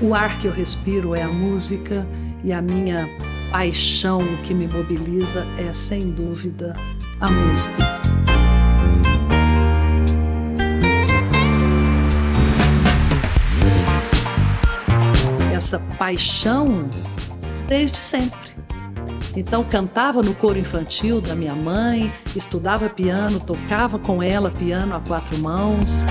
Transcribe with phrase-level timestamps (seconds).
[0.00, 2.06] o ar que eu respiro é a música
[2.42, 3.08] e a minha
[3.50, 6.74] paixão que me mobiliza é, sem dúvida,
[7.20, 8.00] a música.
[15.52, 16.88] Essa paixão
[17.68, 18.38] desde sempre.
[19.36, 25.00] Então cantava no coro infantil da minha mãe, estudava piano, tocava com ela piano a
[25.00, 26.06] quatro mãos.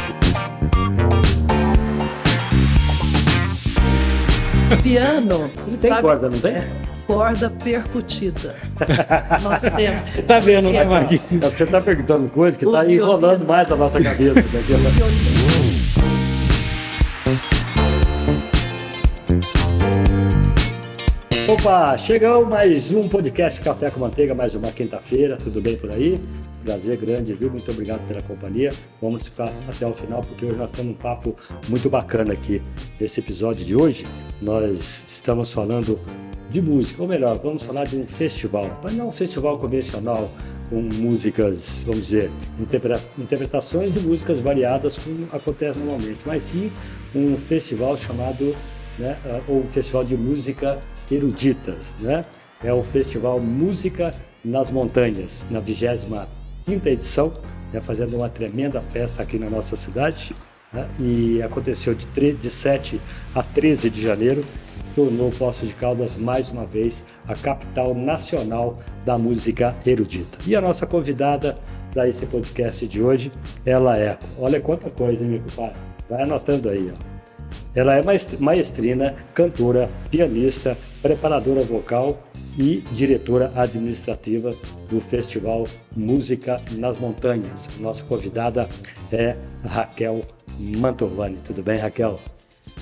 [4.81, 5.49] Piano.
[5.79, 6.55] Tem sabe, corda, não tem?
[6.55, 6.67] É,
[7.05, 8.55] corda percutida.
[9.43, 10.25] Nós temos.
[10.25, 11.23] Tá vendo, né, Marquinhos?
[11.31, 13.03] É, você tá perguntando coisa que o tá violino.
[13.03, 14.35] enrolando mais a nossa cabeça.
[14.35, 14.89] Daquela...
[21.47, 25.35] Opa, chegou mais um podcast Café com Manteiga, mais uma quinta-feira.
[25.35, 26.19] Tudo bem por aí?
[26.63, 27.49] Prazer grande, viu?
[27.49, 28.71] Muito obrigado pela companhia.
[29.01, 31.35] Vamos ficar até o final, porque hoje nós temos um papo
[31.67, 32.61] muito bacana aqui.
[32.99, 34.05] Nesse episódio de hoje,
[34.41, 35.99] nós estamos falando
[36.49, 40.31] de música, ou melhor, vamos falar de um festival, mas não um festival convencional,
[40.69, 42.31] com músicas, vamos dizer,
[43.17, 46.71] interpretações e músicas variadas, como acontece normalmente, mas sim
[47.13, 48.55] um festival chamado,
[48.97, 50.79] né, ou Festival de Música
[51.11, 52.23] Eruditas, né?
[52.63, 55.59] É o Festival Música nas Montanhas, na
[56.69, 57.33] 25 edição,
[57.73, 60.35] né, fazendo uma tremenda festa aqui na nossa cidade.
[60.71, 63.01] Né, e aconteceu de, de 7
[63.33, 64.45] a 13 de janeiro,
[64.95, 70.37] tornou Poços de Caldas mais uma vez a capital nacional da música erudita.
[70.45, 71.57] E a nossa convidada
[71.91, 73.31] para esse podcast de hoje,
[73.65, 75.73] ela é, olha quanta coisa, meu pai,
[76.07, 77.19] vai anotando aí, ó.
[77.73, 78.01] Ela é
[78.39, 84.55] maestrina, cantora, pianista, preparadora vocal e diretora administrativa
[84.89, 87.69] do Festival Música nas Montanhas.
[87.79, 88.67] Nossa convidada
[89.11, 90.21] é Raquel
[90.59, 91.37] Mantovani.
[91.43, 92.19] Tudo bem, Raquel?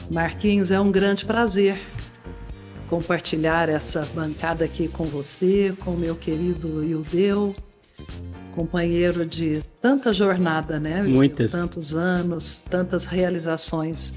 [0.09, 1.77] Marquinhos, é um grande prazer
[2.87, 7.55] compartilhar essa bancada aqui com você, com meu querido Ildeu,
[8.55, 11.03] companheiro de tanta jornada, né?
[11.03, 11.51] Muitas.
[11.51, 14.13] Tantos anos, tantas realizações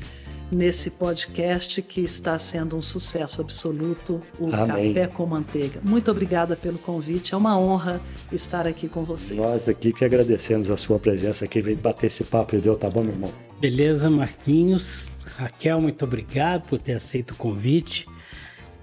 [0.51, 4.93] nesse podcast que está sendo um sucesso absoluto, o Amém.
[4.93, 5.81] Café com Manteiga.
[5.83, 8.01] Muito obrigada pelo convite, é uma honra
[8.33, 9.41] estar aqui com vocês.
[9.41, 13.03] Nós aqui que agradecemos a sua presença aqui, veio bater esse papo, deu, tá bom,
[13.03, 13.33] meu irmão?
[13.61, 15.13] Beleza, Marquinhos.
[15.37, 18.07] Raquel, muito obrigado por ter aceito o convite.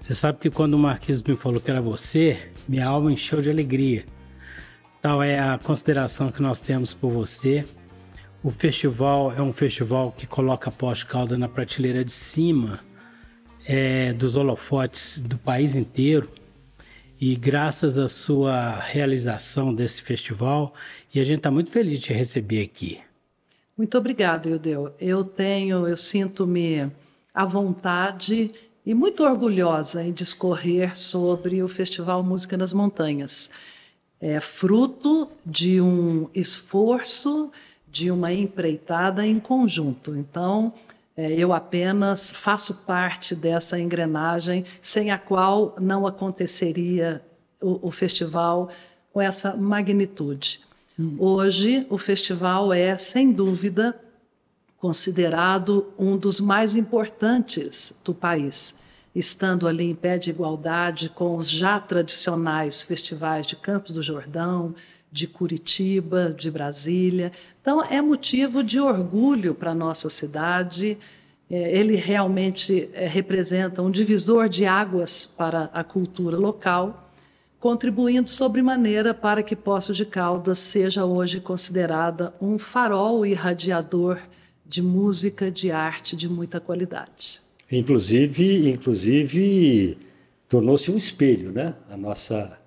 [0.00, 3.50] Você sabe que quando o Marquinhos me falou que era você, minha alma encheu de
[3.50, 4.04] alegria.
[5.02, 7.64] Tal é a consideração que nós temos por você
[8.42, 12.80] o festival é um festival que coloca Pós Calda na prateleira de cima
[13.66, 16.28] é, dos holofotes do país inteiro.
[17.20, 20.72] E graças à sua realização desse festival,
[21.12, 23.00] e a gente está muito feliz de te receber aqui.
[23.76, 24.94] Muito obrigada, Ildeu.
[25.00, 26.88] Eu tenho, eu sinto-me
[27.34, 28.52] à vontade
[28.86, 33.50] e muito orgulhosa em discorrer sobre o Festival Música nas Montanhas.
[34.20, 37.50] É fruto de um esforço
[37.90, 40.16] de uma empreitada em conjunto.
[40.16, 40.72] Então,
[41.16, 47.22] é, eu apenas faço parte dessa engrenagem sem a qual não aconteceria
[47.60, 48.70] o, o festival
[49.12, 50.60] com essa magnitude.
[50.98, 51.16] Hum.
[51.18, 53.98] Hoje, o festival é, sem dúvida,
[54.76, 58.78] considerado um dos mais importantes do país,
[59.14, 64.74] estando ali em pé de igualdade com os já tradicionais festivais de Campos do Jordão,
[65.10, 67.32] de Curitiba, de Brasília.
[67.60, 70.98] Então, é motivo de orgulho para a nossa cidade.
[71.50, 77.10] É, ele realmente é, representa um divisor de águas para a cultura local,
[77.58, 84.18] contribuindo sobremaneira para que Poços de Caldas seja hoje considerada um farol irradiador
[84.64, 87.40] de música, de arte de muita qualidade.
[87.72, 89.98] Inclusive, inclusive
[90.48, 91.74] tornou-se um espelho, né?
[91.90, 92.58] A nossa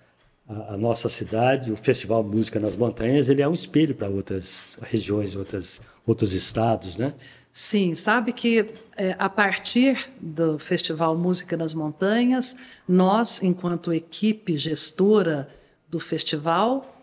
[0.52, 4.78] a, a, nossa cidade, o Festival Música nas Montanhas, ele é um espelho para outras
[4.82, 7.14] regiões, outras, outros estados, né?
[7.54, 15.50] Sim, sabe que é, a partir do Festival Música nas Montanhas, nós, enquanto equipe gestora
[15.90, 16.98] do festival,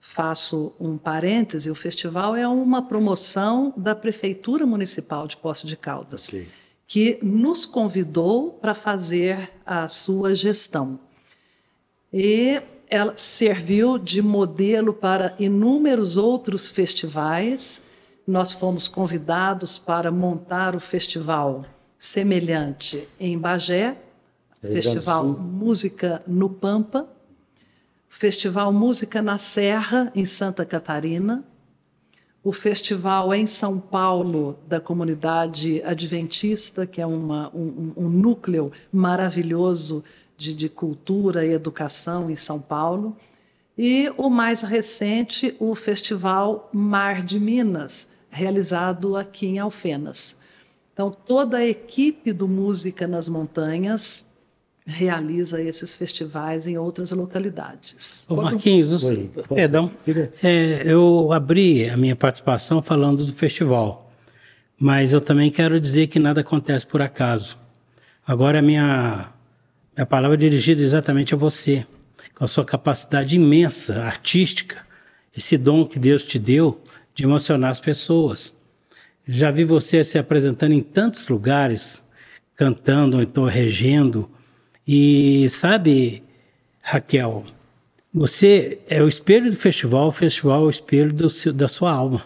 [0.00, 6.28] faço um parêntese, o festival é uma promoção da Prefeitura Municipal de Poço de Caldas,
[6.28, 6.48] okay.
[6.86, 11.00] que nos convidou para fazer a sua gestão.
[12.12, 17.84] E ela serviu de modelo para inúmeros outros festivais.
[18.26, 21.64] Nós fomos convidados para montar o festival
[21.98, 23.96] semelhante em Bagé,
[24.60, 27.06] Festival Música no Pampa,
[28.08, 31.44] Festival Música na Serra, em Santa Catarina,
[32.44, 40.04] o festival em São Paulo da comunidade adventista, que é uma, um, um, núcleo maravilhoso
[40.36, 43.16] de, de cultura e educação em São Paulo.
[43.76, 50.40] E o mais recente, o Festival Mar de Minas, realizado aqui em Alfenas.
[50.92, 54.26] Então, toda a equipe do Música nas Montanhas
[54.86, 58.26] realiza esses festivais em outras localidades.
[58.28, 59.90] Ô Marquinhos, Oi, perdão,
[60.42, 64.12] é, eu abri a minha participação falando do festival,
[64.78, 67.56] mas eu também quero dizer que nada acontece por acaso.
[68.26, 69.30] Agora a minha,
[69.96, 71.86] minha palavra é dirigida exatamente a você,
[72.34, 74.84] com a sua capacidade imensa, artística,
[75.36, 76.80] esse dom que Deus te deu
[77.14, 78.56] de emocionar as pessoas.
[79.26, 82.04] Já vi você se apresentando em tantos lugares,
[82.56, 84.28] cantando, então regendo,
[84.86, 86.24] e sabe,
[86.82, 87.44] Raquel,
[88.12, 92.24] você é o espelho do festival, o festival é o espelho do, da sua alma.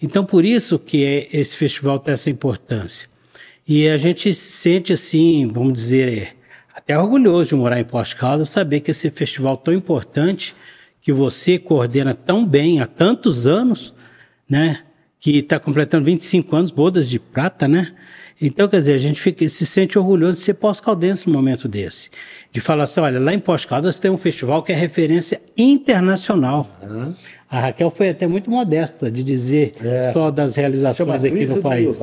[0.00, 3.08] Então, por isso que é, esse festival tem essa importância.
[3.66, 6.36] E a gente se sente assim, vamos dizer,
[6.84, 10.54] até orgulhoso de morar em Posto Caldas, saber que esse festival tão importante,
[11.00, 13.94] que você coordena tão bem há tantos anos,
[14.48, 14.82] né?
[15.18, 17.94] Que está completando 25 anos, bodas de prata, né?
[18.40, 22.10] Então, quer dizer, a gente fica, se sente orgulhoso de ser pós-caldense no momento desse.
[22.52, 26.68] De falar assim, olha, lá em Pós-Caldas tem um festival que é referência internacional.
[26.82, 27.12] Uhum.
[27.48, 30.10] A Raquel foi até muito modesta de dizer é.
[30.12, 32.00] só das realizações aqui no país.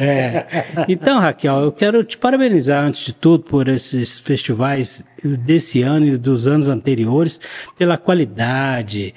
[0.00, 0.46] É.
[0.88, 6.16] Então, Raquel, eu quero te parabenizar, antes de tudo, por esses festivais desse ano e
[6.16, 7.40] dos anos anteriores,
[7.78, 9.14] pela qualidade,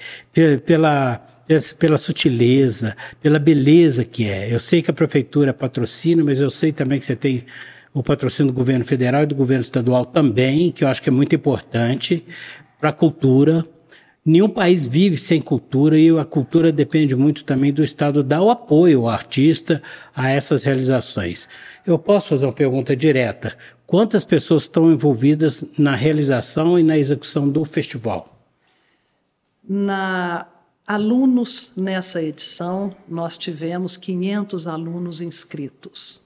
[0.66, 1.20] pela
[1.80, 4.54] pela sutileza, pela beleza que é.
[4.54, 7.46] Eu sei que a prefeitura patrocina, mas eu sei também que você tem
[7.94, 11.12] o patrocínio do governo federal e do governo estadual também, que eu acho que é
[11.12, 12.26] muito importante
[12.80, 13.66] para a cultura.
[14.24, 18.52] Nenhum país vive sem cultura e a cultura depende muito também do Estado dar o
[18.52, 19.82] apoio ao artista
[20.16, 21.50] a essas realizações.
[21.86, 23.58] Eu posso fazer uma pergunta direta.
[23.86, 28.40] Quantas pessoas estão envolvidas na realização e na execução do festival?
[29.68, 30.48] Na
[30.92, 36.22] Alunos nessa edição, nós tivemos 500 alunos inscritos.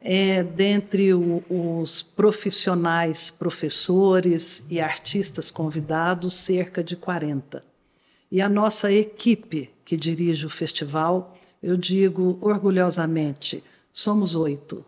[0.00, 7.62] É, dentre o, os profissionais, professores e artistas convidados, cerca de 40.
[8.32, 13.62] E a nossa equipe que dirige o festival, eu digo orgulhosamente,
[13.92, 14.86] somos oito.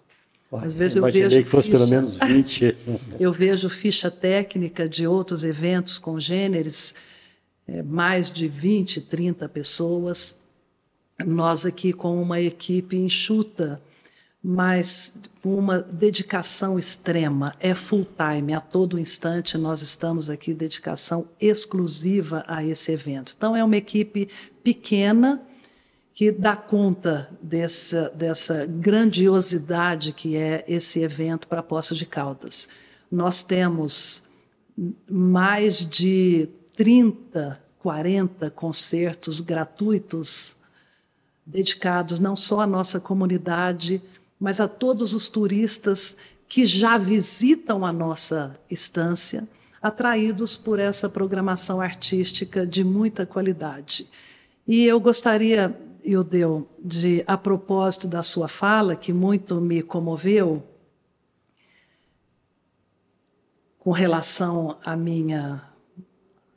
[0.51, 2.77] Às vezes eu vejo que fosse ficha, pelo menos 20.
[3.21, 6.95] eu vejo ficha técnica de outros eventos congêneres
[7.69, 10.41] é, mais de 20, 30 pessoas.
[11.25, 13.81] Nós aqui com uma equipe enxuta,
[14.43, 21.29] mas com uma dedicação extrema, é full time, a todo instante nós estamos aqui, dedicação
[21.41, 23.35] exclusiva a esse evento.
[23.37, 24.29] Então, é uma equipe
[24.63, 25.43] pequena
[26.15, 32.71] que dá conta dessa, dessa grandiosidade que é esse evento para Poços de Caldas.
[33.11, 34.25] Nós temos
[35.09, 36.49] mais de
[36.79, 40.57] 30, 40 concertos gratuitos
[41.45, 44.01] dedicados não só à nossa comunidade,
[44.39, 49.49] mas a todos os turistas que já visitam a nossa estância,
[49.83, 54.07] atraídos por essa programação artística de muita qualidade.
[54.65, 60.63] E eu gostaria, Ildeu, de, a propósito da sua fala, que muito me comoveu,
[63.81, 65.68] com relação à minha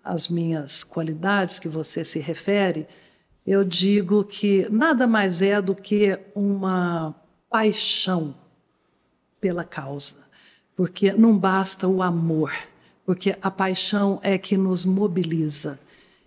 [0.03, 2.87] as minhas qualidades que você se refere,
[3.45, 7.15] eu digo que nada mais é do que uma
[7.49, 8.35] paixão
[9.39, 10.19] pela causa,
[10.75, 12.53] porque não basta o amor,
[13.05, 15.79] porque a paixão é que nos mobiliza.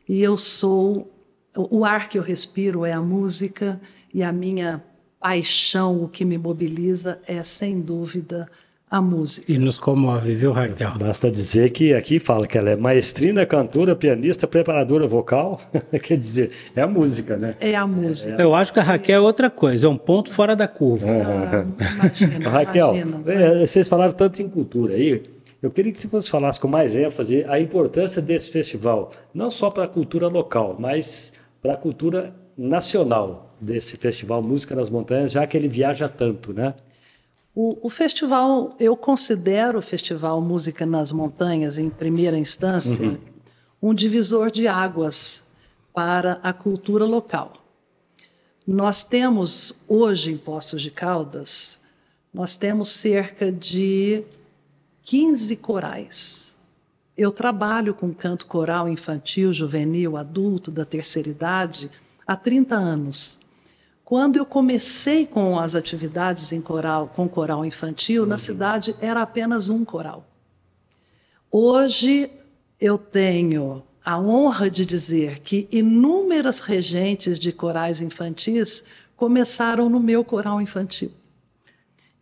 [0.08, 1.10] E eu sou
[1.56, 3.80] o ar que eu respiro é a música
[4.12, 4.82] e a minha
[5.20, 8.50] paixão, o que me mobiliza é sem dúvida
[8.90, 9.50] a música.
[9.50, 10.92] E nos comove, viu, Raquel?
[10.98, 15.60] Basta dizer que aqui fala que ela é maestrina, cantora, pianista, preparadora vocal.
[16.02, 17.56] Quer dizer, é a música, né?
[17.60, 18.40] É a música.
[18.40, 21.06] Eu acho que a Raquel é outra coisa, é um ponto fora da curva.
[21.08, 21.64] Ah,
[21.94, 23.70] imagina, Raquel, imagina, mas...
[23.70, 25.22] vocês falaram tanto em cultura aí.
[25.62, 29.84] Eu queria que você falasse com mais ênfase a importância desse festival, não só para
[29.84, 35.56] a cultura local, mas para a cultura nacional desse festival Música nas Montanhas, já que
[35.56, 36.74] ele viaja tanto, né?
[37.54, 43.18] O, o, festival, eu considero o Festival Música nas Montanhas, em primeira instância, uhum.
[43.80, 45.46] um divisor de águas
[45.92, 47.52] para a cultura local.
[48.66, 51.80] Nós temos hoje em Poços de Caldas,
[52.32, 54.24] nós temos cerca de
[55.04, 56.56] 15 corais.
[57.16, 61.88] Eu trabalho com canto coral infantil, juvenil, adulto, da terceira idade
[62.26, 63.38] há 30 anos.
[64.14, 68.28] Quando eu comecei com as atividades em coral, com coral infantil, uhum.
[68.28, 70.24] na cidade era apenas um coral.
[71.50, 72.30] Hoje
[72.80, 78.84] eu tenho a honra de dizer que inúmeras regentes de corais infantis
[79.16, 81.10] começaram no meu coral infantil.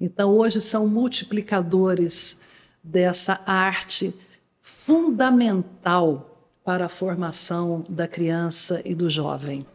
[0.00, 2.40] Então, hoje são multiplicadores
[2.82, 4.14] dessa arte
[4.62, 9.66] fundamental para a formação da criança e do jovem.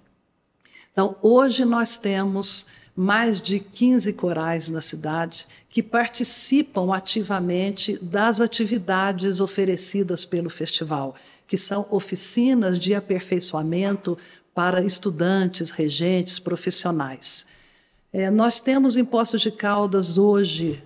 [0.97, 9.39] Então, hoje nós temos mais de 15 corais na cidade que participam ativamente das atividades
[9.39, 11.13] oferecidas pelo festival,
[11.45, 14.17] que são oficinas de aperfeiçoamento
[14.55, 17.45] para estudantes, regentes, profissionais.
[18.11, 20.83] É, nós temos em Poços de Caldas hoje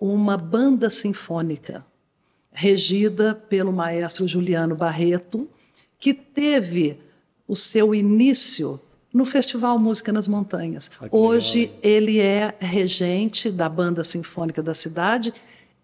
[0.00, 1.86] uma banda sinfônica
[2.50, 5.48] regida pelo maestro Juliano Barreto,
[6.00, 6.98] que teve
[7.46, 8.80] o seu início
[9.12, 10.90] no Festival Música nas Montanhas.
[11.00, 11.76] Ah, Hoje legal.
[11.82, 15.34] ele é regente da banda sinfônica da cidade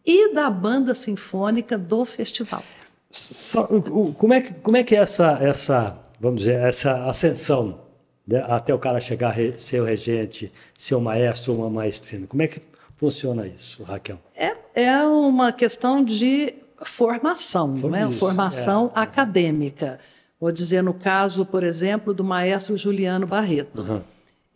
[0.04, 2.62] e da banda sinfônica do festival.
[3.10, 7.80] Só, como, é que, como é que é essa, essa, vamos dizer, essa ascensão
[8.28, 12.26] né, até o cara chegar a ser o regente, ser o maestro ou uma maestrina.
[12.26, 12.60] Como é que
[12.94, 14.18] funciona isso, Raquel?
[14.36, 18.06] É, é uma questão de formação, né?
[18.08, 19.00] formação é.
[19.00, 19.98] acadêmica.
[20.40, 23.82] Vou dizer no caso, por exemplo, do maestro Juliano Barreto.
[23.82, 24.00] Uhum.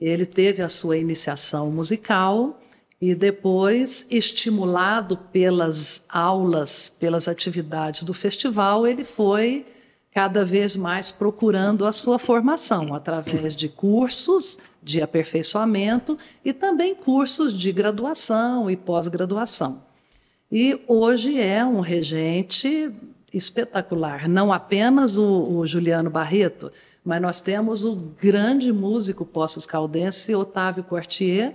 [0.01, 2.61] Ele teve a sua iniciação musical
[3.01, 9.67] e depois, estimulado pelas aulas, pelas atividades do festival, ele foi
[10.13, 17.59] cada vez mais procurando a sua formação através de cursos de aperfeiçoamento e também cursos
[17.59, 19.83] de graduação e pós-graduação.
[20.51, 22.91] E hoje é um regente
[23.33, 26.71] espetacular, não apenas o, o, Juliano Barreto,
[27.05, 31.55] mas nós temos o grande músico Poços Caldense, Otávio Quartier,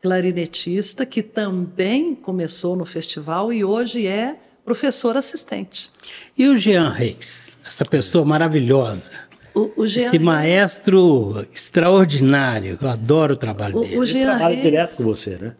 [0.00, 5.90] clarinetista, que também começou no festival e hoje é professor assistente.
[6.36, 9.10] E o Jean Reis, essa pessoa maravilhosa?
[9.54, 13.98] O, o Jean Esse Reis, maestro extraordinário, eu adoro o trabalho o, dele.
[13.98, 15.54] O Jean Ele trabalha Reis, direto com você, né?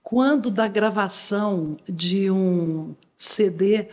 [0.01, 3.89] quando da gravação de um CD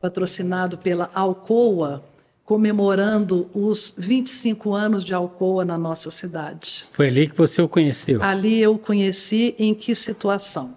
[0.00, 2.02] patrocinado pela Alcoa,
[2.44, 6.84] comemorando os 25 anos de Alcoa na nossa cidade.
[6.92, 8.22] Foi ali que você o conheceu?
[8.22, 10.76] Ali eu conheci em que situação?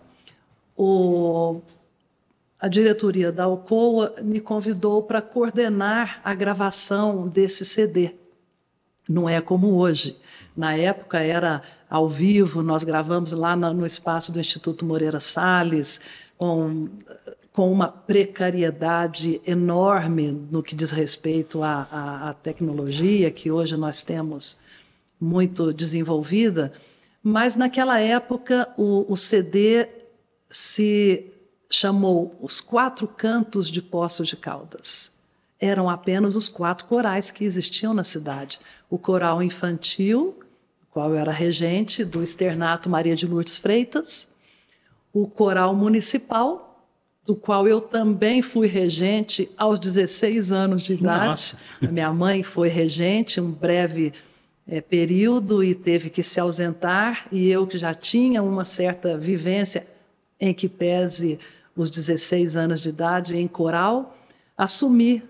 [0.78, 1.62] O,
[2.66, 8.16] a diretoria da Alcoa me convidou para coordenar a gravação desse CD.
[9.08, 10.18] Não é como hoje.
[10.58, 16.02] Na época era ao vivo, nós gravamos lá no espaço do Instituto Moreira Salles,
[16.40, 16.90] com
[17.54, 24.02] com uma precariedade enorme no que diz respeito à, à, à, tecnologia, que hoje nós
[24.02, 24.60] temos
[25.22, 26.74] muito desenvolvida,
[27.24, 29.88] mas naquela época o, o CD
[30.50, 31.32] se
[31.76, 35.14] chamou Os Quatro Cantos de Poços de Caldas.
[35.60, 38.60] Eram apenas os quatro corais que existiam na cidade.
[38.90, 40.40] O coral infantil,
[40.90, 44.34] qual eu era regente, do externato Maria de Lourdes Freitas,
[45.14, 46.86] o coral municipal,
[47.26, 51.28] do qual eu também fui regente aos 16 anos de idade.
[51.28, 51.58] Nossa.
[51.82, 54.14] A minha mãe foi regente um breve
[54.68, 59.88] é, período e teve que se ausentar, e eu que já tinha uma certa vivência
[60.40, 61.40] em que pese
[61.76, 64.16] os 16 anos de idade em coral,
[64.58, 65.22] assumi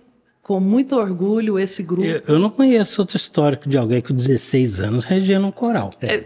[0.45, 2.07] com muito orgulho esse grupo.
[2.07, 5.89] Eu, eu não conheço outro histórico de alguém com 16 anos regendo um coral.
[5.99, 6.23] É.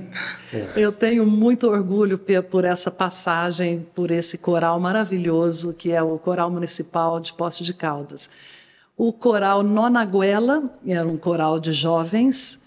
[0.74, 2.18] eu tenho muito orgulho
[2.50, 7.74] por essa passagem, por esse coral maravilhoso que é o Coral Municipal de Poço de
[7.74, 8.30] Caldas.
[8.96, 12.62] O coral Nonaguela, era um coral de jovens,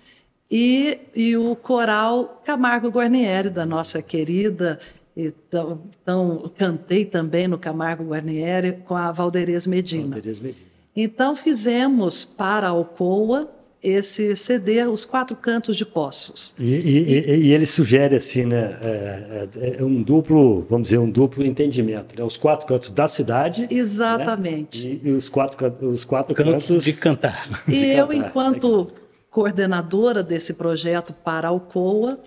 [0.51, 4.79] e, e o coral Camargo Guarnieri, da nossa querida
[5.15, 10.03] então, então, cantei também no Camargo Guarnieri com a Valderez Medina.
[10.03, 10.65] Valderez Medina.
[10.95, 13.49] Então fizemos para a Alcoa
[13.81, 16.55] esse CD, Os Quatro Cantos de Poços.
[16.57, 20.97] E, e, e, e ele sugere assim, né, é, é, é, um duplo, vamos dizer,
[20.97, 22.23] um duplo entendimento, né?
[22.23, 23.61] Os quatro cantos da cidade.
[23.61, 23.67] Né?
[23.69, 24.87] Exatamente.
[24.87, 24.99] Né?
[25.03, 27.47] E, os quatro, os quatro cantos, cantos de cantar.
[27.67, 28.27] E de eu, cantar.
[28.27, 28.91] enquanto
[29.29, 32.19] coordenadora desse projeto para a Alcoa,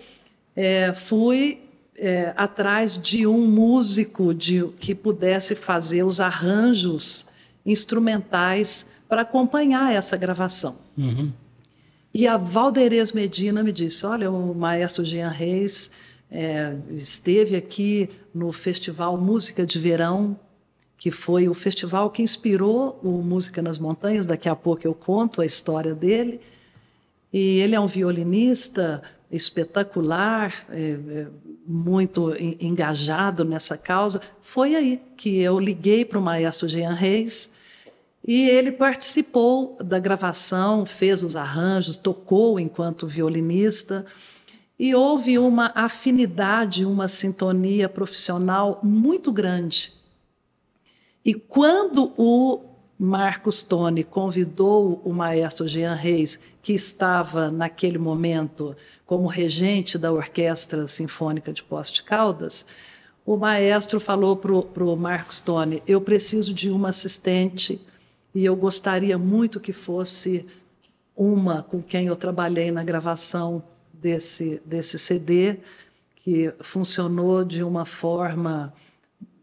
[0.55, 1.59] é, fui
[1.99, 7.27] é, atrás de um músico de, que pudesse fazer os arranjos
[7.65, 10.77] instrumentais para acompanhar essa gravação.
[10.97, 11.31] Uhum.
[12.13, 15.91] E a Valderez Medina me disse: Olha, o maestro Jean Reis
[16.31, 20.39] é, esteve aqui no Festival Música de Verão,
[20.97, 24.25] que foi o festival que inspirou o Música nas Montanhas.
[24.25, 26.39] Daqui a pouco eu conto a história dele.
[27.31, 31.27] E ele é um violinista espetacular, é, é,
[31.71, 34.19] muito engajado nessa causa.
[34.41, 37.53] Foi aí que eu liguei para o maestro Jean Reis
[38.27, 44.03] e ele participou da gravação, fez os arranjos, tocou enquanto violinista.
[44.79, 49.93] E houve uma afinidade, uma sintonia profissional muito grande.
[51.23, 52.68] E quando o
[53.01, 58.75] Marcos Tone convidou o maestro Jean Reis, que estava naquele momento
[59.05, 62.67] como regente da Orquestra Sinfônica de Poste de Caldas,
[63.25, 67.79] o maestro falou para o Marcos Tone: Eu preciso de uma assistente
[68.35, 70.45] e eu gostaria muito que fosse
[71.15, 73.63] uma com quem eu trabalhei na gravação
[73.93, 75.57] desse, desse CD,
[76.17, 78.73] que funcionou de uma forma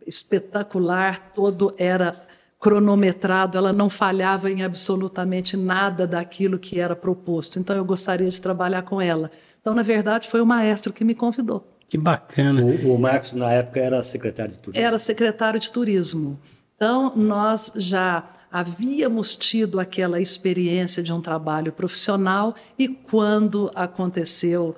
[0.06, 2.25] espetacular, todo era
[2.58, 7.58] cronometrado, ela não falhava em absolutamente nada daquilo que era proposto.
[7.58, 9.30] Então eu gostaria de trabalhar com ela.
[9.60, 11.66] Então, na verdade, foi o maestro que me convidou.
[11.88, 12.62] Que bacana.
[12.62, 14.86] O, o Marcos, na época, era secretário de turismo.
[14.86, 16.38] Era secretário de turismo.
[16.76, 24.76] Então, nós já havíamos tido aquela experiência de um trabalho profissional e quando aconteceu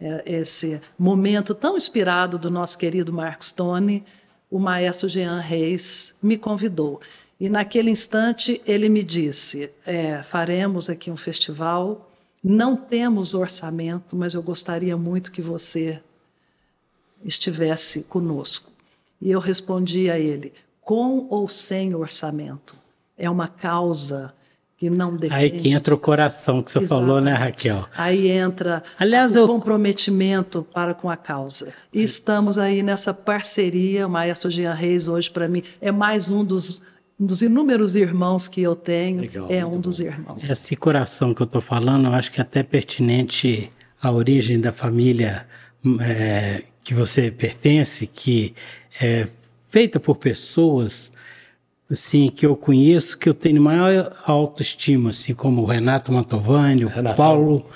[0.00, 4.04] é, esse momento tão inspirado do nosso querido Marcos Tone,
[4.50, 7.00] o maestro Jean Reis me convidou.
[7.38, 12.10] E naquele instante ele me disse: é, faremos aqui um festival,
[12.42, 16.02] não temos orçamento, mas eu gostaria muito que você
[17.24, 18.72] estivesse conosco.
[19.20, 22.76] E eu respondi a ele: com ou sem orçamento?
[23.16, 24.34] É uma causa
[24.80, 25.34] que não depende.
[25.34, 27.06] Aí que entra o coração que você Exatamente.
[27.06, 27.86] falou, né, Raquel?
[27.94, 29.46] Aí entra Aliás, o eu...
[29.46, 31.68] comprometimento para com a causa.
[31.92, 34.06] E estamos aí nessa parceria.
[34.06, 36.82] O Maestro Jean Reis, hoje, para mim, é mais um dos,
[37.18, 39.20] dos inúmeros irmãos que eu tenho.
[39.20, 40.48] Legal, é um dos irmãos.
[40.48, 44.72] Esse coração que eu estou falando, eu acho que é até pertinente à origem da
[44.72, 45.46] família
[46.00, 48.54] é, que você pertence, que
[48.98, 49.28] é
[49.68, 51.12] feita por pessoas
[51.90, 56.88] assim, que eu conheço, que eu tenho maior autoestima, assim como o Renato Mantovani, o
[56.88, 57.16] Renato.
[57.16, 57.66] Paulo,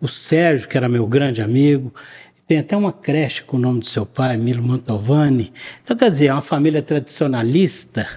[0.00, 1.94] o Sérgio, que era meu grande amigo.
[2.46, 5.52] Tem até uma creche com o nome do seu pai, Milo Mantovani.
[5.84, 8.08] Então, quer dizer, é uma família tradicionalista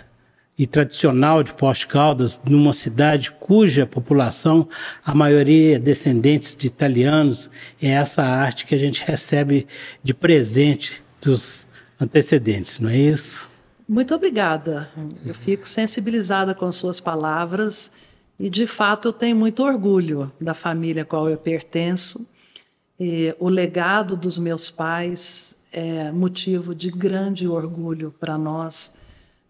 [0.57, 4.67] e tradicional de Poste Caldas, numa cidade cuja população,
[5.03, 7.49] a maioria é descendentes de italianos.
[7.81, 9.67] É essa arte que a gente recebe
[10.03, 11.67] de presente dos
[11.99, 13.52] antecedentes, não é isso?
[13.87, 14.89] Muito obrigada.
[15.25, 17.93] Eu fico sensibilizada com suas palavras
[18.39, 22.27] e, de fato, eu tenho muito orgulho da família a qual eu pertenço.
[22.99, 28.97] E o legado dos meus pais é motivo de grande orgulho para nós.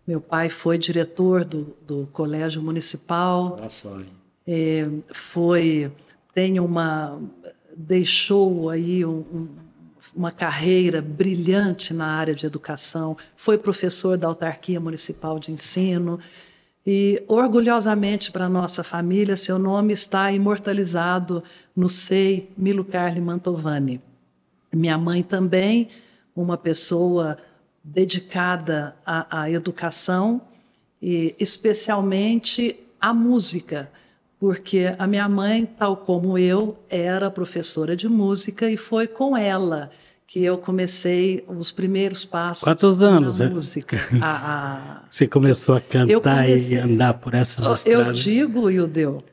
[0.08, 3.58] Meu pai foi diretor do, do colégio municipal.
[3.62, 4.02] Nossa.
[4.46, 5.92] É, foi
[6.34, 7.20] tem uma
[7.76, 9.48] deixou aí um, um
[10.16, 16.20] uma carreira brilhante na área de educação, foi professor da autarquia municipal de ensino
[16.86, 21.44] e orgulhosamente para nossa família seu nome está imortalizado
[21.76, 24.02] no SEI Milo Carli Mantovani.
[24.72, 25.88] Minha mãe também,
[26.36, 27.38] uma pessoa
[27.84, 30.42] dedicada à, à educação
[31.02, 33.90] e especialmente à música
[34.44, 39.90] porque a minha mãe, tal como eu, era professora de música e foi com ela
[40.34, 43.50] que eu comecei os primeiros passos Quantos anos, na é?
[43.50, 43.96] música.
[44.20, 45.02] A, a...
[45.08, 46.76] Você começou a cantar comecei...
[46.76, 48.08] e andar por essas eu estradas?
[48.08, 49.24] Eu digo, Ildeu,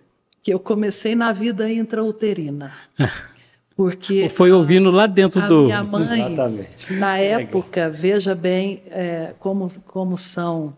[0.43, 2.75] que eu comecei na vida intrauterina.
[3.75, 5.63] Porque foi ouvindo lá dentro a do.
[5.63, 6.93] Minha mãe, Exatamente.
[6.93, 10.77] na época, veja bem é, como, como são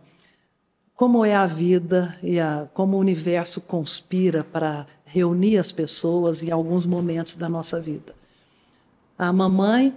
[0.94, 6.52] como é a vida e a, como o universo conspira para reunir as pessoas em
[6.52, 8.14] alguns momentos da nossa vida.
[9.18, 9.92] A mamãe,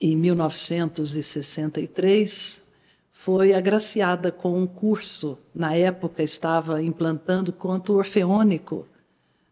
[0.00, 2.64] em 1963,
[3.12, 5.38] foi agraciada com um curso.
[5.54, 8.88] Na época, estava implantando canto orfeônico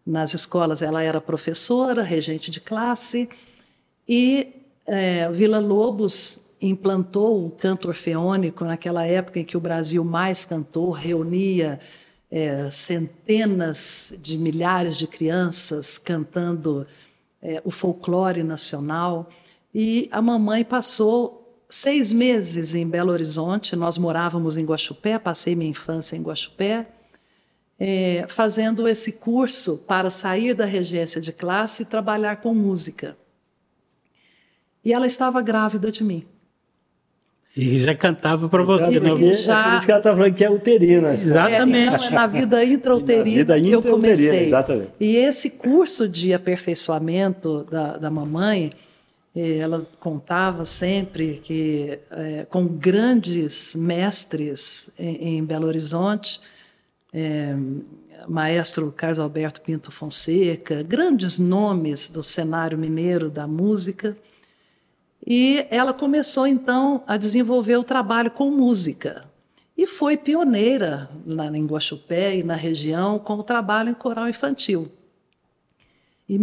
[0.06, 0.80] nas escolas.
[0.80, 3.28] Ela era professora, regente de classe,
[4.08, 4.54] e
[4.86, 10.90] é, Vila Lobos implantou o canto orfeônico naquela época em que o Brasil mais cantou,
[10.90, 11.78] reunia
[12.30, 16.86] é, centenas de milhares de crianças cantando
[17.40, 19.30] é, o folclore nacional.
[19.74, 25.70] E a mamãe passou seis meses em Belo Horizonte, nós morávamos em Guaxupé, passei minha
[25.70, 26.86] infância em Guaxupé,
[27.78, 33.16] é, fazendo esse curso para sair da regência de classe e trabalhar com música.
[34.84, 36.24] E ela estava grávida de mim.
[37.56, 39.32] E já cantava para você, Então, né?
[39.32, 41.12] Já- É por isso que ela está falando que é uterina.
[41.14, 41.78] Exatamente.
[41.78, 44.44] É, então é na vida intrauterina Na vida que eu intrauterina, comecei.
[44.46, 44.90] exatamente.
[45.00, 48.72] E esse curso de aperfeiçoamento da, da mamãe,
[49.34, 56.40] ela contava sempre que eh, com grandes mestres em, em Belo Horizonte,
[57.12, 57.54] eh,
[58.26, 64.16] maestro Carlos Alberto Pinto Fonseca, grandes nomes do cenário mineiro da música.
[65.26, 69.24] E ela começou então a desenvolver o trabalho com música.
[69.76, 74.90] E foi pioneira lá em Guaxupé e na região com o trabalho em coral infantil.
[76.28, 76.38] Em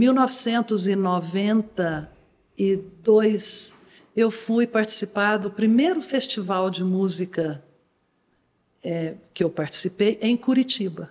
[2.58, 3.80] 1992,
[4.16, 7.62] eu fui participar do primeiro festival de música
[8.84, 11.10] eh, que eu participei em Curitiba,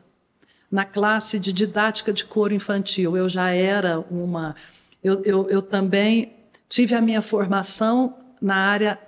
[0.71, 3.17] na classe de didática de coro infantil.
[3.17, 4.57] Eu já era uma.
[5.03, 6.33] Eu, eu, eu também
[6.69, 8.99] tive a minha formação na área,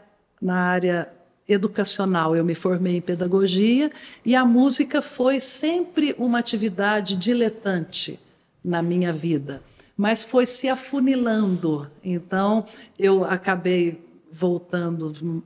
[0.40, 1.08] na área
[1.48, 2.36] educacional.
[2.36, 3.90] Eu me formei em pedagogia
[4.24, 8.20] e a música foi sempre uma atividade diletante
[8.64, 9.62] na minha vida,
[9.96, 11.90] mas foi se afunilando.
[12.04, 12.66] Então,
[12.98, 15.42] eu acabei voltando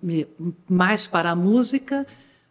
[0.68, 2.04] mais para a música,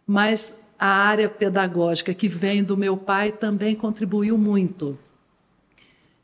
[0.06, 4.98] mas a área pedagógica que vem do meu pai também contribuiu muito.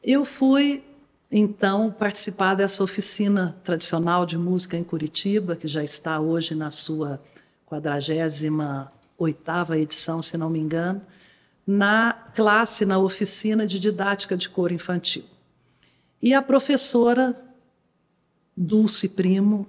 [0.03, 0.83] Eu fui,
[1.31, 7.21] então, participar dessa oficina tradicional de música em Curitiba, que já está hoje na sua
[7.71, 11.03] 48ª edição, se não me engano,
[11.67, 15.25] na classe, na oficina de didática de coro infantil.
[16.27, 17.41] E a professora
[18.57, 19.65] Dulce Primo,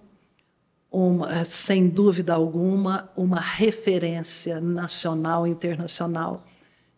[0.92, 6.44] uma, sem dúvida alguma, uma referência nacional e internacional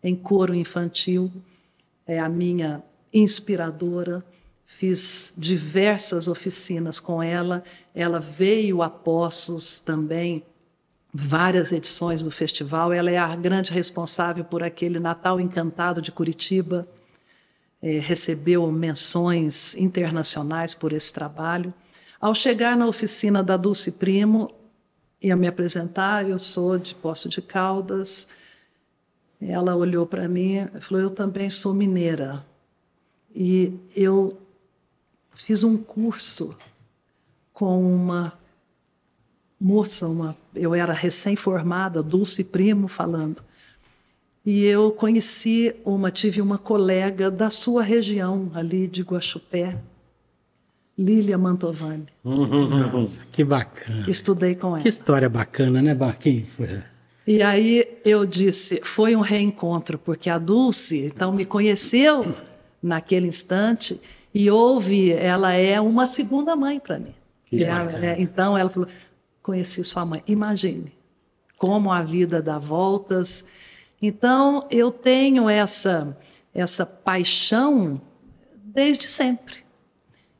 [0.02, 1.30] em coro infantil,
[2.06, 4.24] é a minha inspiradora.
[4.64, 7.62] Fiz diversas oficinas com ela.
[7.94, 10.42] Ela veio a Poços também,
[11.12, 12.94] várias edições do festival.
[12.94, 16.88] Ela é a grande responsável por aquele Natal Encantado de Curitiba.
[17.82, 21.72] Eh, recebeu menções internacionais por esse trabalho.
[22.20, 24.50] Ao chegar na oficina da Dulce Primo,
[25.20, 28.28] ia me apresentar, eu sou de Poço de Caldas.
[29.40, 32.44] Ela olhou para mim e falou: Eu também sou mineira.
[33.34, 34.38] E eu
[35.32, 36.54] fiz um curso
[37.52, 38.38] com uma
[39.58, 43.42] moça, uma, eu era recém-formada, Dulce Primo falando.
[44.44, 49.76] E eu conheci uma, tive uma colega da sua região, ali de Guaxupé,
[50.96, 52.06] Lília Mantovani.
[52.24, 54.04] Nossa, que bacana.
[54.08, 54.80] Estudei com ela.
[54.80, 56.56] Que história bacana, né, Marquinhos?
[57.26, 62.34] E aí eu disse, foi um reencontro, porque a Dulce, então, me conheceu
[62.82, 64.00] naquele instante
[64.34, 67.14] e houve, ela é uma segunda mãe para mim.
[67.52, 68.88] Ela- é, então ela falou,
[69.42, 70.22] conheci sua mãe.
[70.26, 70.92] Imagine
[71.58, 73.48] como a vida dá voltas.
[74.00, 76.16] Então eu tenho essa
[76.52, 78.00] essa paixão
[78.56, 79.64] desde sempre.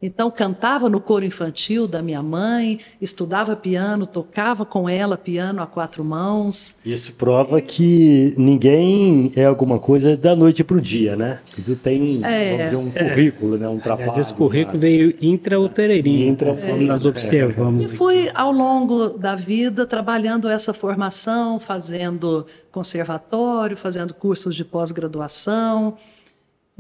[0.03, 5.67] Então cantava no coro infantil da minha mãe, estudava piano, tocava com ela piano a
[5.67, 6.77] quatro mãos.
[6.87, 11.41] Isso prova que ninguém é alguma coisa da noite para o dia, né?
[11.55, 12.51] Tudo tem, É.
[12.53, 13.69] vamos dizer, um currículo, né?
[13.69, 14.09] um trabalho.
[14.11, 14.81] Aliás, esse currículo né?
[14.81, 17.85] veio intrauterino, Intra- conforme nós observamos.
[17.85, 25.95] E fui, ao longo da vida, trabalhando essa formação, fazendo conservatório, fazendo cursos de pós-graduação.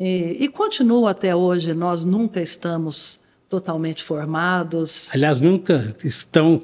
[0.02, 1.74] E, e continuo até hoje.
[1.74, 5.10] Nós nunca estamos totalmente formados.
[5.12, 6.62] Aliás, nunca estão.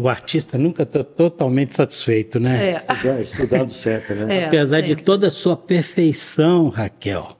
[0.00, 2.70] o artista nunca está totalmente satisfeito, né?
[2.70, 4.38] É, Estudando, estudando sempre, né?
[4.38, 5.04] é, Apesar de sempre.
[5.04, 7.36] toda a sua perfeição, Raquel,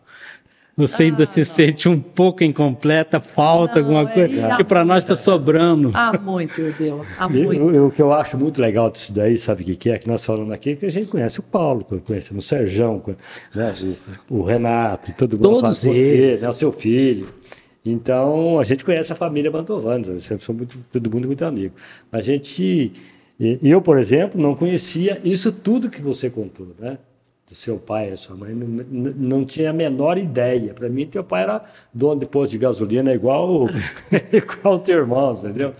[0.76, 1.46] você ainda Ah, se não.
[1.46, 5.90] sente um pouco incompleta, falta Não, alguma é, coisa, que para nós está sobrando.
[5.94, 6.60] Há muito,
[7.18, 7.62] há E muito.
[7.62, 9.98] o, o que eu acho muito legal disso daí, sabe o que, que é?
[9.98, 13.02] Que nós falamos aqui, que a gente conhece o Paulo, conhecemos o Sérgio,
[13.54, 13.72] né?
[14.30, 16.48] o, o Renato, todo mundo Todos fala, você, né?
[16.48, 17.28] o seu filho.
[17.84, 21.74] Então, a gente conhece a família Mantovani, sempre somos muito, todo mundo muito amigo.
[22.12, 22.92] A gente,
[23.62, 26.98] eu, por exemplo, não conhecia isso tudo que você contou, né?
[27.50, 30.72] Do seu pai e sua mãe, não, não- tinha a menor ideia.
[30.72, 33.66] Para mim, teu pai era dono de posto de gasolina, igual,
[34.64, 35.74] o teu irmão, entendeu?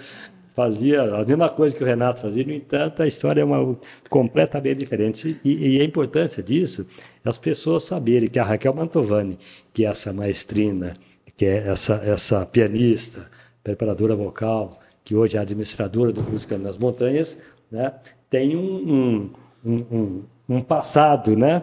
[0.53, 3.79] Fazia a mesma coisa que o Renato fazia, no entanto, a história é uma
[4.09, 5.41] completamente diferente.
[5.45, 6.85] E, e a importância disso
[7.25, 9.39] é as pessoas saberem que a Raquel Mantovani,
[9.73, 10.95] que é essa maestrina,
[11.37, 13.29] que é essa, essa pianista,
[13.63, 14.71] preparadora vocal,
[15.05, 17.39] que hoje é administradora do Música nas Montanhas,
[17.71, 17.93] né,
[18.29, 19.31] tem um,
[19.65, 20.23] um, um-
[20.55, 21.63] um passado né,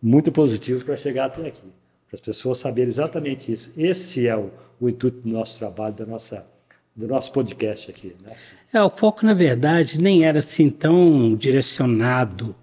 [0.00, 1.62] muito positivo para chegar até aqui.
[2.06, 3.72] Para as pessoas saberem exatamente isso.
[3.76, 6.44] Esse é o, o intuito do nosso trabalho, da nossa,
[6.94, 8.14] do nosso podcast aqui.
[8.22, 8.32] Né?
[8.72, 12.54] É, o foco, na verdade, nem era assim tão direcionado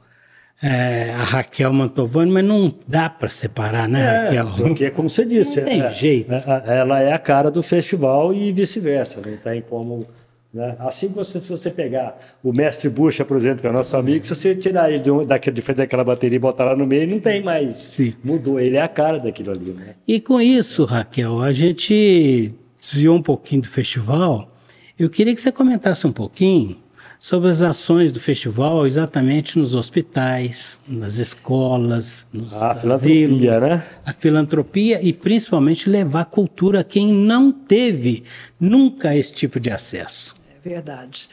[0.61, 4.51] é, a Raquel Mantovani, mas não dá para separar, né, é, Raquel?
[4.55, 6.31] Porque, como você disse, não tem é, jeito.
[6.31, 9.21] É, ela é a cara do festival e vice-versa.
[9.25, 10.05] Não tem como.
[10.53, 10.75] Né?
[10.79, 14.35] Assim você, se você pegar o mestre Bucha, por exemplo, que é nosso amigo, se
[14.35, 17.07] você tirar ele de, um, daquele, de frente daquela bateria e botar lá no meio,
[17.07, 17.75] não tem mais.
[17.75, 18.13] Sim.
[18.23, 19.71] Mudou, ele é a cara daquilo ali.
[19.71, 19.95] Né?
[20.05, 24.51] E com isso, Raquel, a gente desviou um pouquinho do festival.
[24.99, 26.77] Eu queria que você comentasse um pouquinho
[27.17, 33.85] sobre as ações do festival exatamente nos hospitais, nas escolas, nos a asilos, filantropia, né?
[34.03, 38.23] A filantropia e principalmente levar cultura a quem não teve
[38.59, 40.40] nunca esse tipo de acesso.
[40.63, 41.29] Verdade.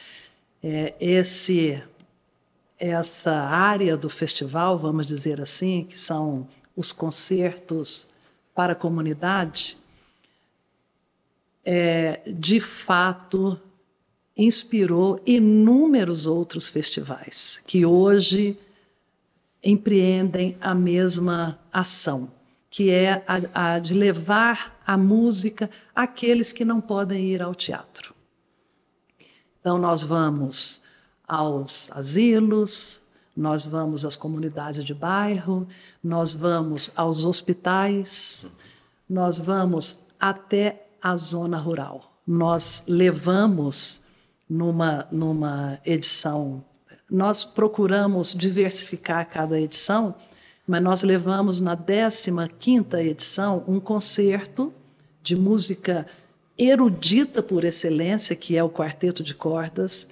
[0.61, 1.81] É, esse,
[2.77, 8.09] essa área do festival, vamos dizer assim, que são os concertos
[8.55, 9.77] para a comunidade,
[11.63, 13.59] é, de fato
[14.35, 18.57] inspirou inúmeros outros festivais que hoje
[19.61, 22.31] empreendem a mesma ação,
[22.69, 28.18] que é a, a de levar a música àqueles que não podem ir ao teatro.
[29.59, 30.81] Então, nós vamos
[31.27, 33.01] aos asilos,
[33.35, 35.67] nós vamos às comunidades de bairro,
[36.03, 38.51] nós vamos aos hospitais,
[39.09, 42.19] nós vamos até a zona rural.
[42.27, 44.01] Nós levamos
[44.49, 46.63] numa, numa edição.
[47.09, 50.15] Nós procuramos diversificar cada edição,
[50.67, 54.73] mas nós levamos na 15ª edição um concerto
[55.23, 56.05] de música
[56.59, 60.09] erudita por excelência, que é o quarteto de cordas,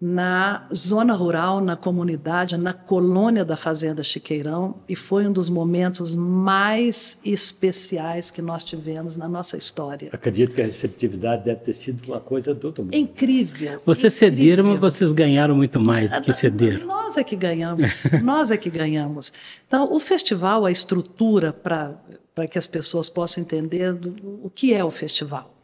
[0.00, 6.14] na zona rural, na comunidade, na colônia da Fazenda Chiqueirão, e foi um dos momentos
[6.14, 10.08] mais especiais que nós tivemos na nossa história.
[10.10, 12.94] Acredito que a receptividade deve ter sido uma coisa do outro mundo.
[12.94, 13.82] Incrível.
[13.84, 14.38] Vocês incrível.
[14.38, 16.86] cederam, mas vocês ganharam muito mais do que cederam.
[16.86, 19.34] Nós é que ganhamos, nós é que ganhamos.
[19.68, 24.82] Então, o festival, a estrutura para que as pessoas possam entender do, o que é
[24.82, 25.59] o festival.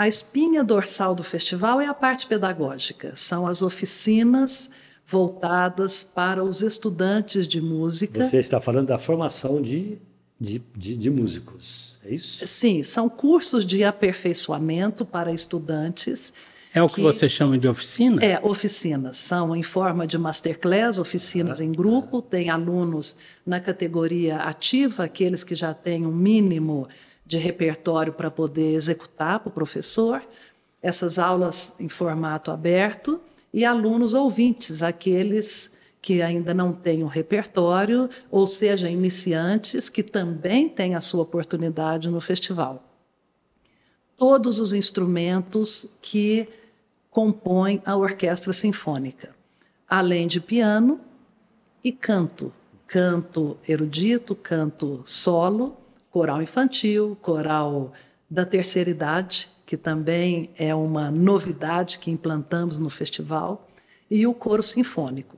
[0.00, 4.70] A espinha dorsal do festival é a parte pedagógica, são as oficinas
[5.06, 8.24] voltadas para os estudantes de música.
[8.24, 9.98] Você está falando da formação de,
[10.40, 12.46] de, de, de músicos, é isso?
[12.46, 16.32] Sim, são cursos de aperfeiçoamento para estudantes.
[16.72, 18.24] É o que, que você chama de oficina?
[18.24, 19.18] É, oficinas.
[19.18, 22.22] São em forma de masterclass, oficinas ah, em grupo.
[22.22, 26.88] Tem alunos na categoria ativa, aqueles que já têm um mínimo
[27.30, 30.20] de repertório para poder executar para o professor,
[30.82, 33.20] essas aulas em formato aberto,
[33.54, 40.68] e alunos ouvintes, aqueles que ainda não têm o repertório, ou seja, iniciantes que também
[40.68, 42.82] têm a sua oportunidade no festival.
[44.16, 46.48] Todos os instrumentos que
[47.12, 49.30] compõem a orquestra sinfônica,
[49.88, 50.98] além de piano
[51.84, 52.52] e canto,
[52.88, 55.79] canto erudito, canto solo
[56.10, 57.92] coral infantil, coral
[58.28, 63.68] da terceira idade, que também é uma novidade que implantamos no festival,
[64.10, 65.36] e o coro sinfônico.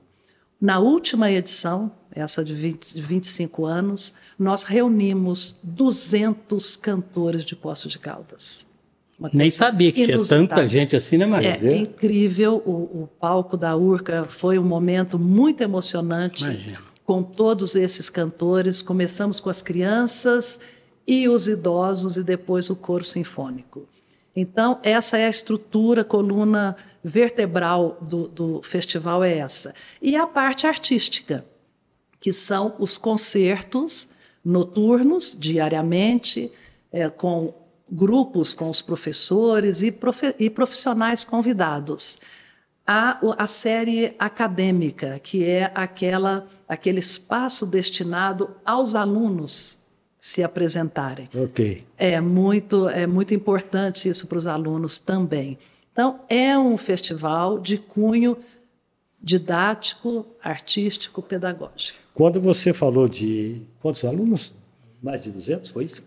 [0.59, 7.87] Na última edição, essa de, 20, de 25 anos, nós reunimos 200 cantores de Poço
[7.87, 8.65] de Caldas.
[9.31, 11.59] Nem sabia que tinha tanta gente assim, né, Maria?
[11.61, 12.55] É, é incrível.
[12.65, 16.43] O, o, palco da Urca foi um momento muito emocionante.
[16.43, 18.81] Imagina com todos esses cantores.
[18.81, 20.61] Começamos com as crianças
[21.07, 23.87] e os idosos e depois o coro sinfônico.
[24.35, 29.75] Então, essa é a estrutura, a coluna vertebral do, do festival é essa.
[30.01, 31.45] E a parte artística,
[32.19, 34.09] que são os concertos
[34.43, 36.51] noturnos, diariamente,
[36.91, 37.53] é, com
[37.91, 42.19] grupos com os professores e, profe e profissionais convidados.
[42.85, 49.79] Há a série acadêmica, que é aquela aquele espaço destinado aos alunos
[50.19, 51.29] se apresentarem.
[51.35, 51.83] Ok.
[51.97, 55.57] É muito, é muito importante isso para os alunos também.
[55.91, 58.37] Então, é um festival de cunho
[59.21, 61.99] didático, artístico, pedagógico.
[62.13, 64.53] Quando você falou de quantos alunos?
[65.03, 66.01] Mais de 200, foi isso?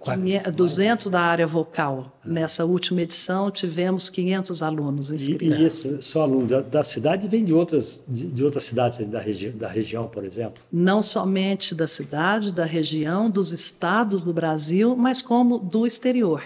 [0.54, 2.18] 200 da área vocal.
[2.24, 5.58] Nessa última edição, tivemos 500 alunos inscritos.
[5.58, 9.06] E, e esse, só aluno da, da, cidade vem de outras, de, de outras cidades
[9.06, 10.62] da, regi da região, por exemplo?
[10.72, 16.42] Não somente da cidade, da região, dos estados do Brasil, mas como do exterior.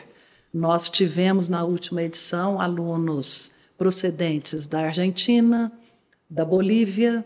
[0.52, 5.70] Nós tivemos na última edição alunos procedentes da Argentina,
[6.28, 7.24] da Bolívia,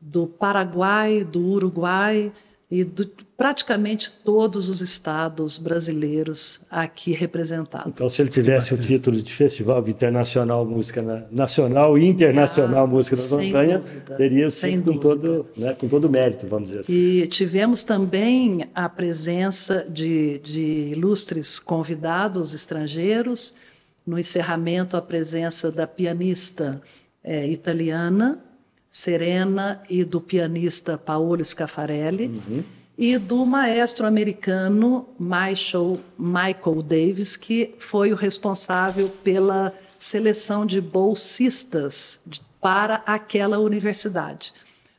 [0.00, 2.32] do Paraguai, do Uruguai,
[2.70, 7.88] e do, praticamente todos os estados brasileiros aqui representados.
[7.88, 13.14] Então, se ele tivesse o título de Festival Internacional Música Nacional e Internacional ah, Música
[13.14, 16.94] da Montanha, dúvida, teria sido com todo, né, com todo mérito, vamos dizer assim.
[16.94, 23.54] E tivemos também a presença de, de ilustres convidados estrangeiros,
[24.06, 26.80] no encerramento a presença da pianista
[27.22, 28.38] é, italiana,
[28.88, 32.62] Serena e do pianista Paolo Scafarelli uhum.
[32.98, 42.26] E do maestro americano Michael, Michael Davis, que foi o responsável pela seleção de bolsistas
[42.60, 44.52] para aquela universidade.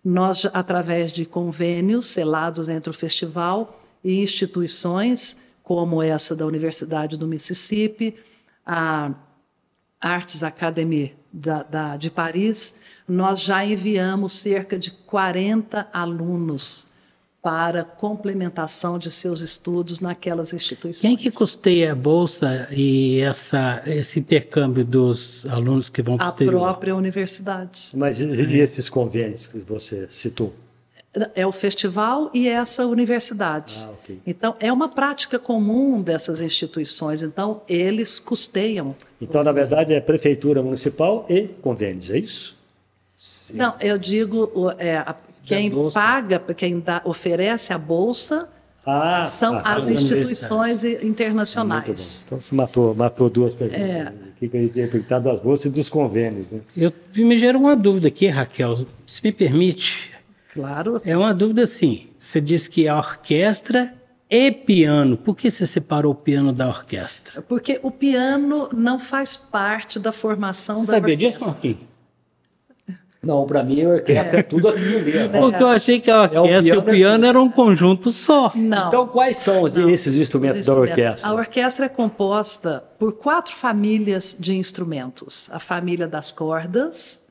[0.04, 7.28] Nós, através de convênios selados entre o festival e instituições, como essa da Universidade do
[7.28, 8.16] Mississippi,
[8.66, 9.12] a
[10.00, 16.87] Arts Academy da, da, de Paris, nós já enviamos cerca de 40 alunos
[17.48, 21.00] para complementação de seus estudos naquelas instituições.
[21.00, 26.28] Quem que custeia a bolsa e essa, esse intercâmbio dos alunos que vão para?
[26.28, 27.92] A própria universidade.
[27.94, 30.54] Mas e, e esses convênios que você citou?
[31.34, 33.78] É o festival e essa universidade.
[33.82, 34.20] Ah, okay.
[34.28, 37.24] Então, é uma prática comum dessas instituições.
[37.24, 38.94] Então, eles custeiam.
[39.22, 42.58] Então, na verdade, é prefeitura municipal e convênios, é isso?
[43.18, 43.54] Sim.
[43.54, 45.16] Não, eu digo é,
[45.48, 48.50] quem paga, quem dá, oferece a bolsa
[48.86, 52.24] ah, são ah, as instituições internacionais.
[52.26, 53.82] então você matou, matou duas perguntas.
[53.82, 54.14] É.
[54.42, 56.48] O que eu ia perguntar das bolsas e dos convênios.
[56.52, 56.60] Né?
[56.76, 60.12] Eu me gera uma dúvida aqui, Raquel, se me permite.
[60.54, 61.02] Claro.
[61.04, 62.08] É uma dúvida assim.
[62.18, 63.94] Você disse que a orquestra
[64.30, 65.18] e piano.
[65.18, 67.42] Por que você separou o piano da orquestra?
[67.42, 71.40] Porque o piano não faz parte da formação você da sabia orquestra.
[71.40, 71.97] disso, Marquinhos?
[73.28, 75.12] Não, para mim a orquestra é, é tudo aquilo ali.
[75.12, 75.28] Né?
[75.38, 77.28] Porque eu achei que a orquestra é o piano, e o piano é...
[77.28, 78.54] eram um conjunto só.
[78.56, 78.88] Não.
[78.88, 79.90] Então quais são não.
[79.90, 81.30] esses instrumentos, instrumentos da orquestra?
[81.30, 85.50] A orquestra é composta por quatro famílias de instrumentos.
[85.52, 87.28] A família das cordas,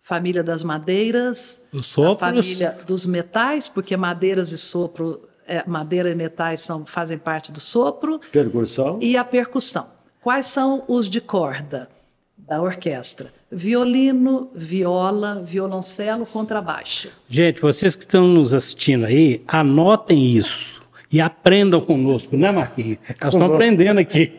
[0.00, 6.62] família das madeiras, a família dos metais, porque madeiras e sopro, é, madeira e metais
[6.62, 8.18] são, fazem parte do sopro.
[8.32, 8.98] Percussão.
[9.02, 9.86] E a percussão.
[10.22, 11.90] Quais são os de corda
[12.38, 13.35] da orquestra?
[13.50, 17.08] Violino, viola, violoncelo, contrabaixo.
[17.28, 22.98] Gente, vocês que estão nos assistindo aí, anotem isso e aprendam conosco, né, Marquinhos?
[23.20, 24.32] Nós estamos aprendendo aqui.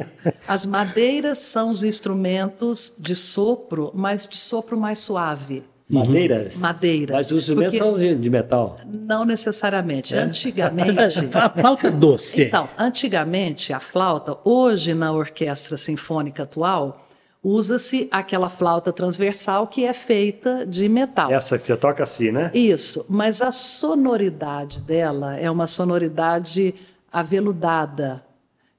[0.48, 5.64] As madeiras são os instrumentos de sopro, mas de sopro mais suave.
[5.90, 6.56] Madeiras?
[6.56, 6.62] Uhum.
[6.62, 7.14] Madeira.
[7.14, 8.78] Mas os instrumentos são de metal?
[8.86, 10.16] Não necessariamente.
[10.16, 10.20] É?
[10.20, 11.20] Antigamente.
[11.34, 12.44] a flauta doce.
[12.44, 17.07] Então, antigamente, a flauta, hoje na orquestra sinfônica atual,
[17.44, 21.32] usa-se aquela flauta transversal que é feita de metal.
[21.32, 22.52] Essa que você toca assim, né?
[22.54, 26.76] Isso, mas a sonoridade dela é uma sonoridade
[27.12, 28.24] aveludada,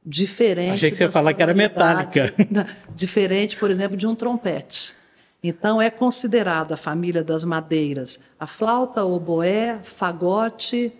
[0.05, 0.73] diferente.
[0.73, 2.35] Achei que você ia falar que era metálica.
[2.95, 4.95] Diferente, por exemplo, de um trompete.
[5.43, 10.93] Então é considerada a família das madeiras a flauta, oboé, fagote,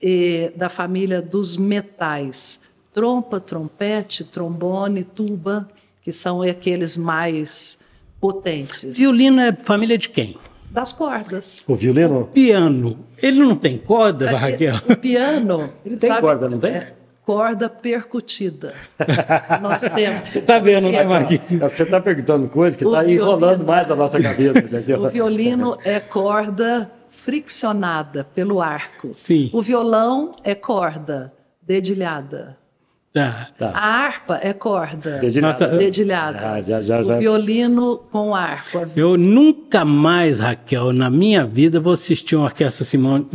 [0.00, 5.68] e da família dos metais, trompa, trompete, trombone, tuba
[6.02, 7.80] que são aqueles mais
[8.20, 8.98] potentes.
[8.98, 10.36] Violino é família de quem?
[10.70, 11.64] Das cordas.
[11.68, 12.20] O violino?
[12.20, 12.98] O piano.
[13.22, 14.76] Ele não tem corda, é, Raquel?
[14.88, 15.68] O piano.
[15.84, 16.70] Ele tem sabe, corda, não tem?
[16.70, 16.94] É,
[17.26, 18.74] corda percutida.
[19.60, 20.30] Nós temos.
[20.30, 21.62] Você está vendo, né, Marquinhos?
[21.62, 24.64] É, você está perguntando coisa que está enrolando mais a nossa cabeça.
[24.98, 29.12] o violino é corda friccionada pelo arco.
[29.12, 29.50] Sim.
[29.52, 32.56] O violão é corda dedilhada.
[33.12, 33.48] Tá.
[33.58, 33.68] tá.
[33.74, 35.18] A harpa é corda.
[35.18, 35.46] Dedilhada.
[35.46, 36.38] Nossa, Dedilhada.
[36.40, 38.84] Ah, já, já, o violino com arco.
[38.96, 42.86] Eu nunca mais, Raquel, na minha vida, vou assistir uma orquestra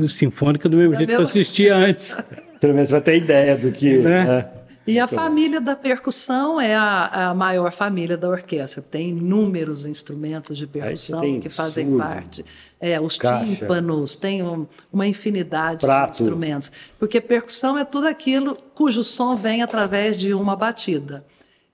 [0.08, 2.18] sinfônica do mesmo da jeito que eu assistia antes.
[2.60, 4.00] Pelo menos vai ter ideia do que.
[4.00, 4.24] Né?
[4.26, 4.46] né?
[4.88, 8.82] E a família da percussão é a, a, maior família da orquestra.
[8.82, 12.46] Tem inúmeros instrumentos de percussão que fazem surdo, parte.
[12.80, 16.16] É, os caixa, tímpanos, tem um, uma infinidade prato.
[16.16, 16.72] de instrumentos.
[16.98, 21.26] Porque percussão é tudo aquilo cujo som vem através de uma batida.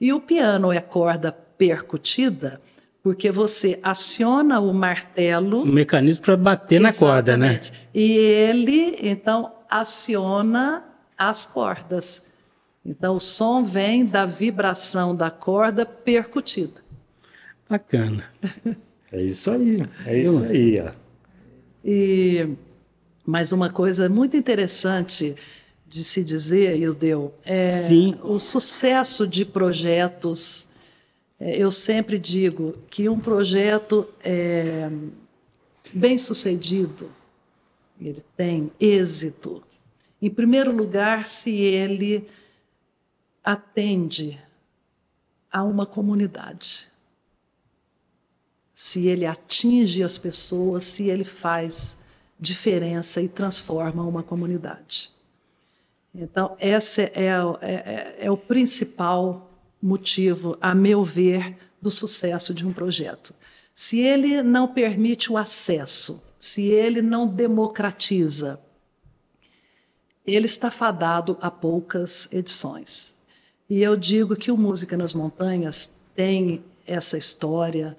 [0.01, 2.59] E o piano é corda percutida,
[3.03, 5.61] porque você aciona o martelo.
[5.61, 7.59] O mecanismo para bater na corda, né?
[7.93, 10.83] E ele, então, aciona
[11.17, 12.32] as cordas.
[12.85, 16.81] Então, o som vem da vibração da corda percutida.
[17.69, 18.23] Bacana.
[19.11, 20.81] É isso aí, é isso aí.
[20.81, 20.91] Ó.
[21.85, 22.49] E
[23.25, 25.35] mais uma coisa muito interessante
[25.87, 28.17] de se dizer, Ildeu, é Sim.
[28.23, 30.69] o sucesso de projetos.
[31.39, 34.89] É, eu sempre digo que um projeto é
[35.93, 37.09] bem sucedido
[37.99, 39.63] ele tem êxito,
[40.21, 42.27] em primeiro lugar, se ele
[43.43, 44.39] atende
[45.51, 46.87] a uma comunidade,
[48.73, 52.03] se ele atinge as pessoas, se ele faz
[52.39, 55.11] diferença e transforma uma comunidade.
[56.13, 62.65] Então, esse é, é, é, é o principal motivo, a meu ver, do sucesso de
[62.65, 63.35] um projeto.
[63.73, 68.59] Se ele não permite o acesso, se ele não democratiza,
[70.25, 73.13] ele está fadado a poucas edições.
[73.73, 77.97] E eu digo que o Música nas Montanhas tem essa história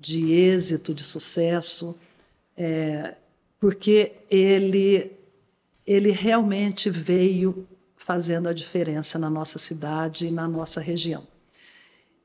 [0.00, 1.94] de êxito, de sucesso,
[2.56, 3.16] é,
[3.58, 5.12] porque ele,
[5.86, 7.68] ele realmente veio
[7.98, 11.28] fazendo a diferença na nossa cidade e na nossa região.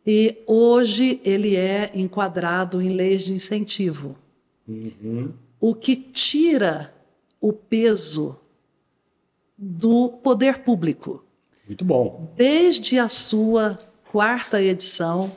[0.07, 4.15] E hoje ele é enquadrado em leis de incentivo,
[4.65, 5.33] uhum.
[5.59, 6.95] o que tira
[7.41, 8.39] o peso
[9.57, 11.24] do poder público.
[11.68, 12.32] Muito bom.
[12.36, 13.80] Desde a sua
[14.11, 15.36] quarta edição,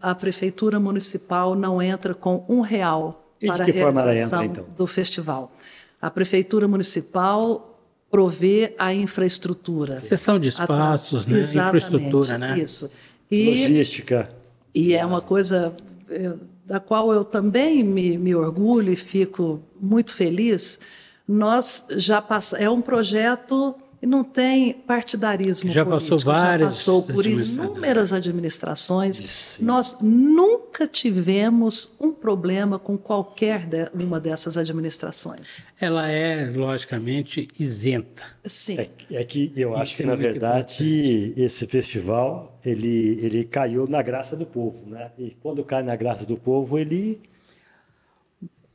[0.00, 4.74] a prefeitura municipal não entra com um real e para a realização entra, então?
[4.76, 5.52] do festival.
[6.00, 7.78] A prefeitura municipal
[8.10, 9.98] provê a infraestrutura.
[9.98, 11.40] Sessão de espaços, né?
[11.40, 12.58] infraestrutura, né?
[12.58, 12.90] Isso.
[13.30, 14.30] E, Logística.
[14.74, 15.74] E é uma coisa
[16.08, 16.32] eh,
[16.64, 20.80] da qual eu também me, me orgulho e fico muito feliz.
[21.26, 22.64] Nós já passamos.
[22.64, 26.14] É um projeto e não tem partidarismo já político.
[26.14, 29.18] Passou várias já passou por inúmeras administrações.
[29.18, 29.64] Isso.
[29.64, 35.68] Nós nunca tivemos um problema com qualquer de, uma dessas administrações.
[35.80, 38.24] Ela é, logicamente, isenta.
[38.44, 38.78] Sim.
[38.78, 41.42] É, é que eu Isso acho que, é na verdade, importante.
[41.42, 44.84] esse festival ele, ele caiu na graça do povo.
[44.86, 45.10] Né?
[45.18, 47.22] E quando cai na graça do povo, ele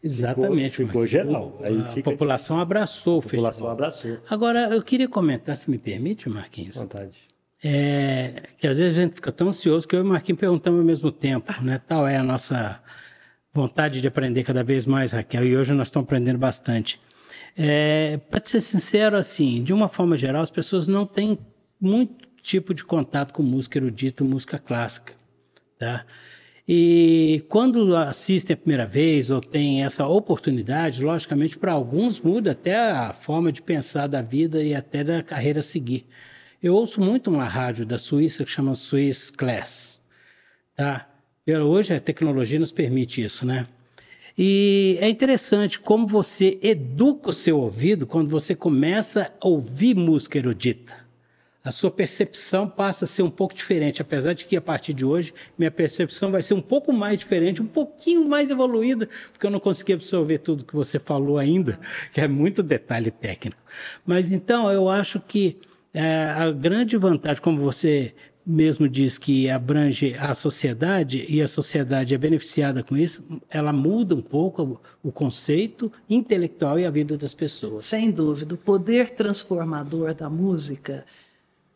[0.03, 0.71] Exatamente.
[0.71, 1.59] Ficou, ficou geral.
[1.61, 2.09] Aí a fica...
[2.09, 3.47] população abraçou o festival.
[3.47, 4.17] A população abraçou.
[4.29, 6.75] Agora, eu queria comentar, se me permite, Marquinhos.
[6.75, 7.29] Vontade.
[7.61, 10.79] É, que às vezes a gente fica tão ansioso que eu e o Marquinhos perguntamos
[10.79, 11.81] ao mesmo tempo, né?
[11.85, 12.81] Tal é a nossa
[13.53, 17.01] vontade de aprender cada vez mais, Raquel, e hoje nós estamos aprendendo bastante.
[17.57, 21.37] É, Para ser sincero, assim, de uma forma geral, as pessoas não têm
[21.81, 25.13] muito tipo de contato com música erudita, música clássica,
[25.77, 26.05] tá?
[26.71, 32.77] E quando assistem a primeira vez ou têm essa oportunidade, logicamente para alguns muda até
[32.77, 36.05] a forma de pensar da vida e até da carreira a seguir.
[36.61, 39.99] Eu ouço muito uma rádio da Suíça que chama Swiss Class,
[40.75, 41.09] tá?
[41.47, 43.65] Hoje a tecnologia nos permite isso, né?
[44.37, 50.37] E é interessante como você educa o seu ouvido quando você começa a ouvir música
[50.37, 51.08] erudita
[51.63, 55.05] a sua percepção passa a ser um pouco diferente, apesar de que a partir de
[55.05, 59.51] hoje minha percepção vai ser um pouco mais diferente, um pouquinho mais evoluída, porque eu
[59.51, 61.79] não consegui absorver tudo que você falou ainda,
[62.13, 63.61] que é muito detalhe técnico.
[64.05, 65.57] Mas então eu acho que
[65.93, 68.13] é, a grande vantagem, como você
[68.45, 74.15] mesmo diz que abrange a sociedade e a sociedade é beneficiada com isso, ela muda
[74.15, 77.85] um pouco o conceito intelectual e a vida das pessoas.
[77.85, 81.05] Sem dúvida, o poder transformador da música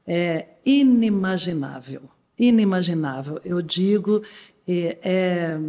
[0.06, 2.04] é inimaginável.
[2.38, 3.40] Inimaginável.
[3.44, 4.24] Eu digo,
[4.68, 5.60] é, é,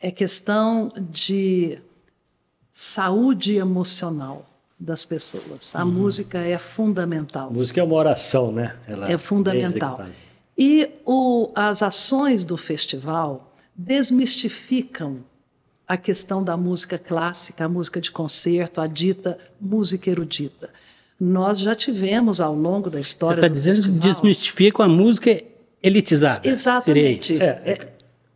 [0.00, 1.78] é questão de
[2.72, 4.46] saúde emocional
[4.78, 5.76] das pessoas.
[5.76, 5.92] A uhum.
[5.92, 7.48] música é fundamental.
[7.48, 8.76] A música é uma oração, né?
[8.86, 10.02] Ela é fundamental.
[10.02, 10.10] É
[10.56, 15.24] e o, as ações do festival desmistificam
[15.86, 20.70] a questão da música clássica, a música de concerto, a dita música erudita
[21.24, 23.42] nós já tivemos ao longo da história.
[23.42, 25.40] Você está dizendo que desmistifica a música
[25.80, 26.48] elitizada.
[26.48, 27.40] Exatamente.
[27.40, 27.78] É, é,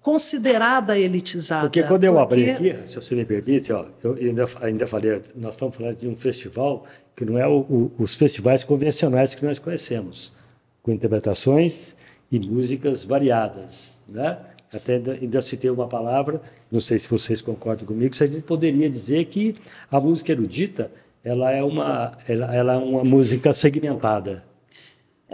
[0.01, 1.63] considerada elitizada.
[1.63, 2.49] Porque quando eu porque...
[2.49, 6.07] abri aqui, se você me permite, ó, eu ainda, ainda falei, nós estamos falando de
[6.07, 10.33] um festival que não é o, o, os festivais convencionais que nós conhecemos,
[10.81, 11.97] com interpretações
[12.31, 14.39] e músicas variadas, né?
[14.73, 18.43] Até ainda, ainda citei uma palavra, não sei se vocês concordam comigo, se a gente
[18.43, 19.57] poderia dizer que
[19.91, 20.89] a música erudita
[21.27, 24.45] ela é uma, ela, ela é uma música segmentada.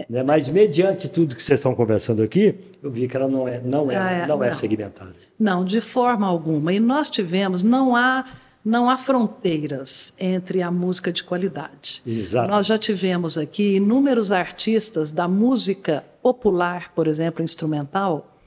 [0.09, 0.23] Né?
[0.23, 3.91] Mas mediante tudo que vocês estão conversando aqui, eu vi que ela não é, não
[3.91, 5.15] é, ah, é não, não é segmentada.
[5.39, 6.73] Não, de forma alguma.
[6.73, 8.25] E nós tivemos, não há
[8.65, 12.01] não há fronteiras entre a música de qualidade.
[12.07, 12.49] Exato.
[12.49, 18.39] Nós já tivemos aqui inúmeros artistas da música popular, por exemplo, instrumental,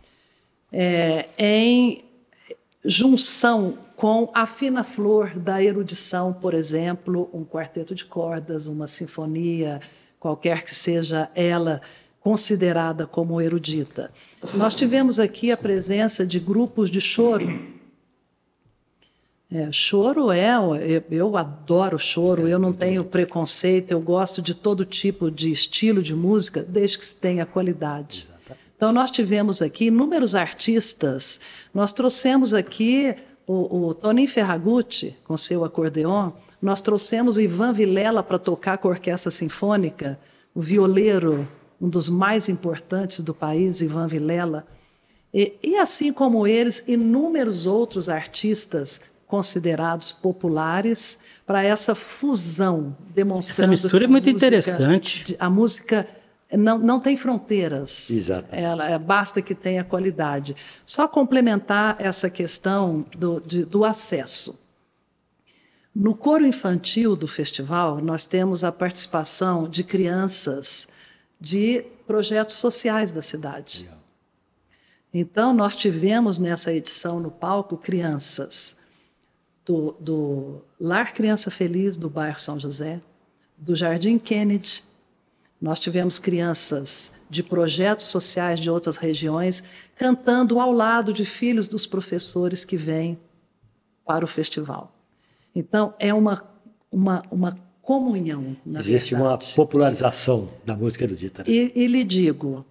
[0.71, 2.05] é, em
[2.85, 9.79] junção com a fina flor da erudição, por exemplo, um quarteto de cordas, uma sinfonia,
[10.19, 11.81] qualquer que seja ela
[12.19, 14.11] considerada como erudita.
[14.55, 17.75] Nós tivemos aqui a presença de grupos de choro.
[19.51, 24.83] É, choro é, eu, eu adoro choro, eu não tenho preconceito, eu gosto de todo
[24.83, 28.27] tipo de estilo de música, desde que tenha qualidade.
[28.75, 31.41] Então, nós tivemos aqui inúmeros artistas,
[31.73, 33.15] nós trouxemos aqui
[33.47, 36.31] o, o Toninho Ferragutti, com seu acordeon,
[36.61, 40.19] nós trouxemos o Ivan Vilela para tocar com a Orquestra Sinfônica,
[40.53, 41.47] o violeiro,
[41.79, 44.65] um dos mais importantes do país, Ivan Vilela.
[45.33, 53.67] E, e assim como eles, inúmeros outros artistas considerados populares para essa fusão, demonstrando essa
[53.67, 55.35] mistura é muito interessante.
[55.37, 56.07] A música
[56.57, 58.09] não, não tem fronteiras.
[58.09, 58.47] Exato.
[58.51, 60.55] Ela, é, basta que tenha qualidade.
[60.85, 64.59] Só complementar essa questão do, de, do acesso.
[65.93, 70.89] No coro infantil do festival, nós temos a participação de crianças
[71.39, 73.89] de projetos sociais da cidade.
[75.13, 78.77] Então, nós tivemos nessa edição no palco crianças
[79.65, 82.99] do, do Lar Criança Feliz do bairro São José,
[83.57, 84.83] do Jardim Kennedy.
[85.61, 89.63] Nós tivemos crianças de projetos sociais de outras regiões
[89.95, 93.17] cantando ao lado de filhos dos professores que vêm
[94.05, 94.93] para o festival.
[95.55, 96.43] Então, é uma,
[96.91, 98.55] uma, uma comunhão.
[98.75, 99.45] Existe verdade.
[99.45, 101.43] uma popularização da música erudita.
[101.43, 101.49] Né?
[101.49, 102.65] E, e lhe digo,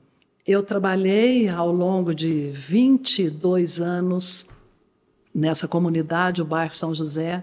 [0.47, 4.49] eu trabalhei ao longo de 22 anos
[5.35, 7.43] nessa comunidade, o bairro São José,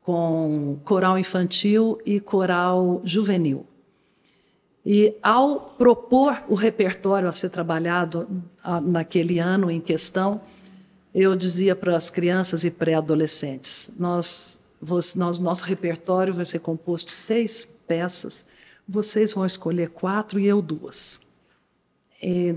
[0.00, 3.66] com coral infantil e coral juvenil.
[4.88, 8.28] E ao propor o repertório a ser trabalhado
[8.84, 10.40] naquele ano em questão,
[11.12, 14.62] eu dizia para as crianças e pré-adolescentes: nós,
[15.16, 18.46] nós, nosso repertório vai ser composto de seis peças,
[18.88, 21.20] vocês vão escolher quatro e eu duas.
[22.22, 22.54] E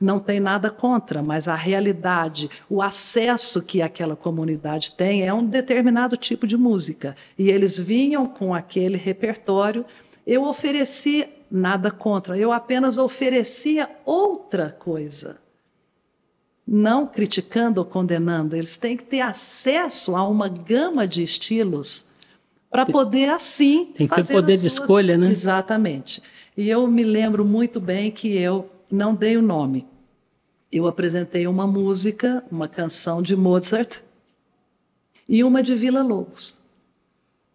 [0.00, 5.46] não tem nada contra, mas a realidade, o acesso que aquela comunidade tem é um
[5.46, 7.14] determinado tipo de música.
[7.38, 9.84] E eles vinham com aquele repertório.
[10.26, 15.38] Eu ofereci nada contra, eu apenas oferecia outra coisa.
[16.66, 22.06] Não criticando ou condenando, eles têm que ter acesso a uma gama de estilos
[22.70, 23.86] para poder assim.
[23.86, 25.30] Tem que ter poder de escolha, né?
[25.30, 26.22] Exatamente.
[26.56, 29.86] E eu me lembro muito bem que eu não dei o nome.
[30.70, 34.02] Eu apresentei uma música, uma canção de Mozart
[35.26, 36.58] e uma de Vila Lobos,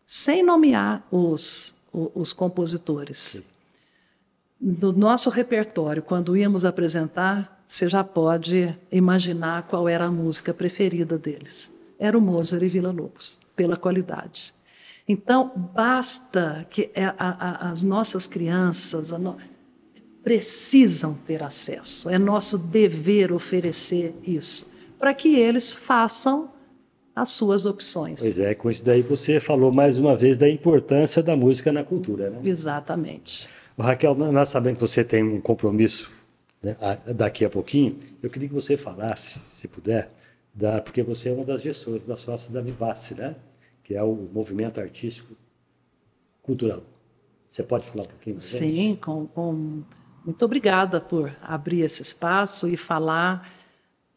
[0.06, 3.44] sem nomear os, os, os compositores.
[4.66, 11.18] Do nosso repertório, quando íamos apresentar, você já pode imaginar qual era a música preferida
[11.18, 11.78] deles.
[12.00, 14.54] Era o Mozart e Vila Lobos, pela qualidade.
[15.06, 19.36] Então, basta que a, a, as nossas crianças, no
[20.24, 22.10] precisam ter acesso.
[22.10, 26.54] É nosso dever oferecer isso, para que eles façam
[27.14, 28.22] as suas opções.
[28.22, 31.84] Pois é, com isso daí você falou mais uma vez da importância da música na
[31.84, 32.40] cultura, né?
[32.46, 33.50] Exatamente.
[33.78, 36.12] Raquel, nós sabemos que você tem um compromisso
[36.62, 36.78] né,
[37.16, 37.98] daqui a pouquinho.
[38.22, 40.12] Eu queria que você falasse, se puder,
[40.54, 43.36] da, porque você é uma das gestoras, da sócia da Vivace, né?
[43.84, 45.36] Que é o movimento artístico
[46.44, 46.84] cultural.
[47.50, 48.40] Você pode falar um pouquinho?
[48.40, 49.84] Sim, com, com
[50.26, 53.50] muito obrigada por abrir esse espaço e falar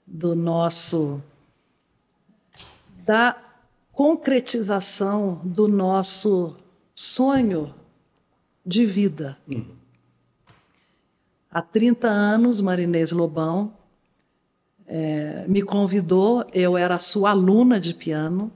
[0.06, 1.20] do nosso
[3.04, 3.36] da
[3.92, 6.56] concretização do nosso
[6.94, 7.74] sonho
[8.66, 9.38] de vida.
[9.48, 9.76] Uhum.
[11.50, 13.72] Há 30 anos, Marinês Lobão
[14.86, 18.52] é, me convidou, eu era sua aluna de piano,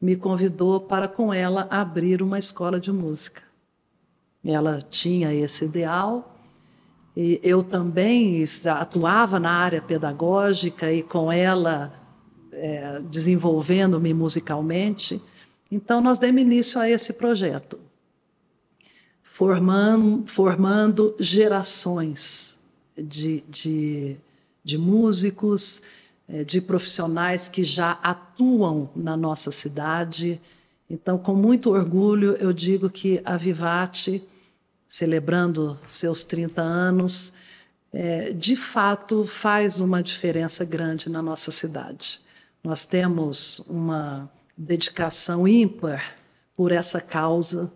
[0.00, 3.42] me convidou para com ela abrir uma escola de música.
[4.44, 6.36] Ela tinha esse ideal
[7.16, 11.92] e eu também atuava na área pedagógica e com ela
[12.52, 15.22] é, desenvolvendo-me musicalmente.
[15.70, 17.78] Então, nós demos início a esse projeto,
[19.34, 22.56] formando, formando gerações
[22.96, 24.16] de, de,
[24.62, 25.82] de músicos,
[26.28, 30.40] é, de profissionais que já atuam na nossa cidade.
[30.88, 34.22] Então, com muito orgulho, eu digo que a Vivate
[34.86, 37.32] celebrando seus 30 anos,
[37.92, 42.20] é, de fato faz uma diferença grande na nossa cidade.
[42.62, 46.14] Nós temos uma dedicação ímpar
[46.56, 47.72] por essa causa,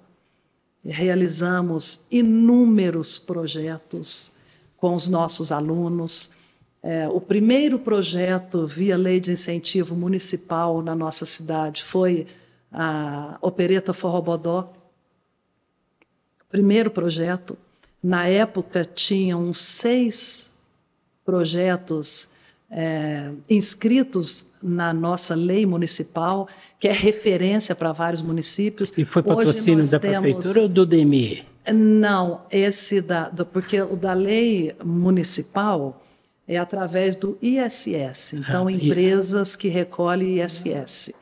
[0.85, 4.33] realizamos inúmeros projetos
[4.77, 6.31] com os nossos alunos.
[6.83, 12.27] É, o primeiro projeto via lei de incentivo municipal na nossa cidade foi
[12.73, 14.73] a Opereta Forrobodó,
[16.49, 17.59] primeiro projeto.
[18.03, 20.53] Na época, tinham seis
[21.25, 22.31] projetos
[22.71, 26.49] é, inscritos na nossa lei municipal,
[26.79, 28.93] que é referência para vários municípios.
[28.97, 30.21] E foi patrocínio da temos...
[30.21, 31.45] prefeitura ou do DMI?
[31.73, 36.03] Não, esse da, do, porque o da lei municipal
[36.47, 38.35] é através do ISS.
[38.35, 41.13] Então, ah, empresas que recolhem ISS.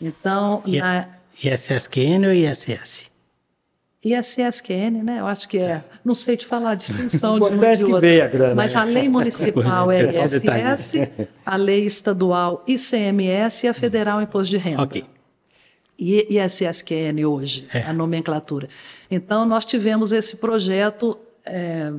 [0.00, 1.08] Então, I, na...
[1.42, 3.11] ISSQN ou ISS?
[4.04, 5.20] ISSQN, né?
[5.20, 5.84] Eu acho que é.
[6.04, 7.96] Não sei te falar a distinção de um e de outro.
[7.96, 8.92] A grana, mas a né?
[8.92, 10.94] lei municipal é ISS,
[11.46, 14.82] a lei estadual ICMS e a federal Imposto de Renda.
[14.82, 15.04] Ok.
[15.96, 17.82] E ISSQN hoje, é.
[17.82, 18.66] a nomenclatura.
[19.08, 21.92] Então, nós tivemos esse projeto é,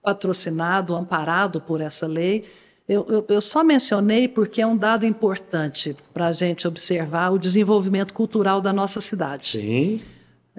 [0.00, 2.44] patrocinado, amparado por essa lei.
[2.88, 7.38] Eu, eu, eu, só mencionei porque é um dado importante para a gente observar o
[7.38, 9.48] desenvolvimento cultural da nossa cidade.
[9.48, 10.00] Sim.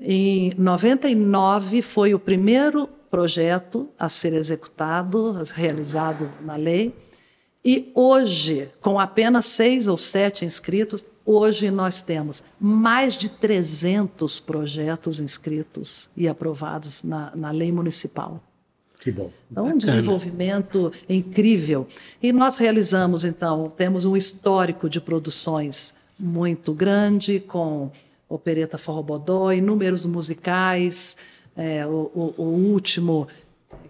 [0.02, 6.96] Em 99 foi o primeiro projeto a ser executado, realizado na lei.
[7.64, 15.20] E hoje, com apenas seis ou sete inscritos, hoje nós temos mais de 300 projetos
[15.20, 18.42] inscritos e aprovados na, na lei municipal.
[19.00, 19.32] Que bom.
[19.52, 21.88] Então, um desenvolvimento incrível.
[22.22, 27.92] E nós realizamos, então, temos um histórico de produções muito grande, com
[28.34, 31.18] Opereta Forrobodó, inúmeros musicais,
[31.56, 33.28] é, o, o, o último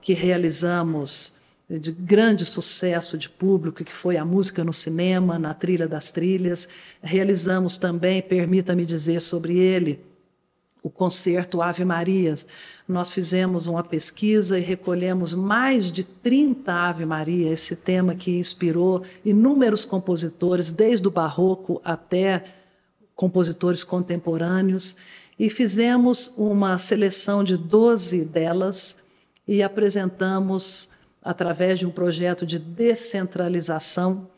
[0.02, 1.40] que realizamos
[1.70, 6.68] de grande sucesso de público, que foi a música no cinema, na trilha das trilhas.
[7.02, 10.00] Realizamos também, permita-me dizer sobre ele,
[10.84, 12.46] o concerto Ave Marias.
[12.88, 19.04] Nós fizemos uma pesquisa e recolhemos mais de 30 Ave Maria, esse tema que inspirou
[19.24, 22.44] inúmeros compositores, desde o barroco até
[23.16, 24.96] compositores contemporâneos,
[25.42, 29.04] e fizemos uma seleção de 12 delas
[29.48, 30.90] e apresentamos,
[31.22, 34.30] através de um projeto de descentralização,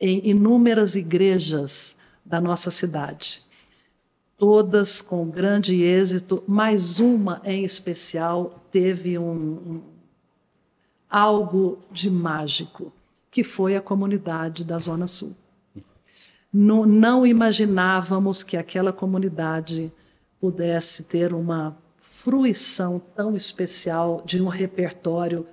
[0.00, 3.42] em inúmeras igrejas da nossa cidade.
[4.38, 9.82] Todas com grande êxito, mas uma em especial teve um, um
[11.08, 12.92] algo de mágico,
[13.30, 15.34] que foi a comunidade da Zona Sul
[16.52, 19.92] não, não imaginávamos que aquela comunidade
[20.40, 25.46] pudesse ter uma fruição tão especial de um repertório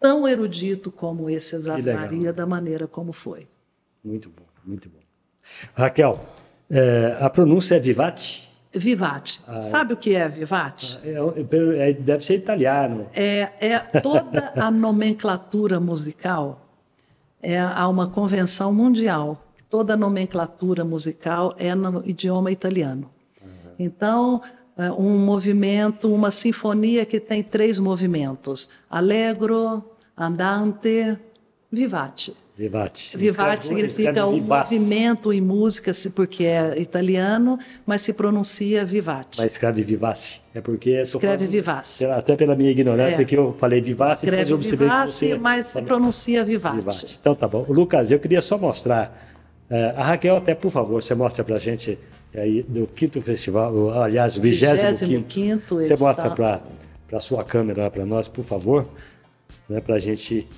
[0.00, 3.48] tão erudito como esse Ave Maria, da maneira como foi.
[4.02, 5.00] Muito bom, muito bom.
[5.74, 6.24] Raquel,
[6.70, 8.48] é, a pronúncia é Vivati?
[8.72, 9.40] Vivati.
[9.46, 10.98] Ah, Sabe o que é Vivati?
[11.02, 13.08] É, é, é, deve ser italiano.
[13.14, 16.64] É, é toda a nomenclatura musical.
[17.42, 23.10] É, há uma convenção mundial toda a nomenclatura musical é no idioma italiano.
[23.42, 23.72] Uhum.
[23.78, 24.42] Então,
[24.76, 29.82] é, um movimento, uma sinfonia que tem três movimentos: allegro,
[30.16, 31.18] andante,
[31.70, 32.34] vivace.
[32.58, 33.16] Vivate.
[33.16, 37.56] Vivate significa um movimento em música, porque é italiano,
[37.86, 39.38] mas se pronuncia vivate.
[39.38, 40.40] Mas escreve vivace.
[40.52, 40.90] É porque.
[40.90, 42.04] Escreve falando, vivace.
[42.06, 43.24] Até pela minha ignorância, é.
[43.24, 46.78] que eu falei vivace, escreve eu vivace, mas se pronuncia vivate.
[46.78, 47.18] vivate.
[47.20, 47.64] Então tá bom.
[47.68, 49.27] Lucas, eu queria só mostrar é,
[49.96, 51.98] a Raquel, até por favor, você mostra para a gente
[52.34, 55.76] aí do quinto festival, aliás, vigésimo quinto.
[55.76, 56.60] Você mostra para
[57.12, 58.86] a sua câmera para nós, por favor,
[59.68, 60.48] né, para a gente.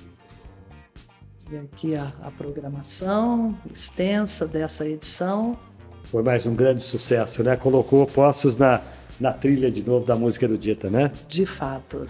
[1.51, 5.57] E aqui a, a programação extensa dessa edição.
[6.03, 7.57] Foi mais um grande sucesso, né?
[7.57, 8.81] Colocou postos na,
[9.19, 11.11] na trilha de novo da música erudita, né?
[11.27, 12.05] De fato.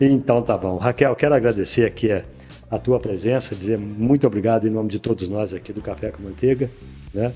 [0.00, 0.78] Então tá bom.
[0.78, 2.24] Raquel, quero agradecer aqui a
[2.70, 6.22] a tua presença, dizer muito obrigado em nome de todos nós aqui do Café com
[6.22, 6.70] Manteiga,
[7.12, 7.32] né?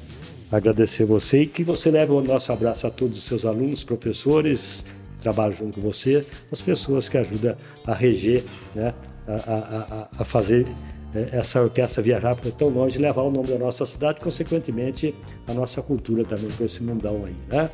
[0.52, 4.86] Agradecer você e que você leve o nosso abraço a todos os seus alunos, professores,
[5.20, 8.94] trabalham junto com você, as pessoas que ajudam a reger, né?
[9.26, 10.66] a, a, a fazer
[11.14, 15.14] é, essa orquestra viajar para tão longe e levar o nome da nossa cidade, consequentemente
[15.46, 17.70] a nossa cultura também para esse mundão aí, né?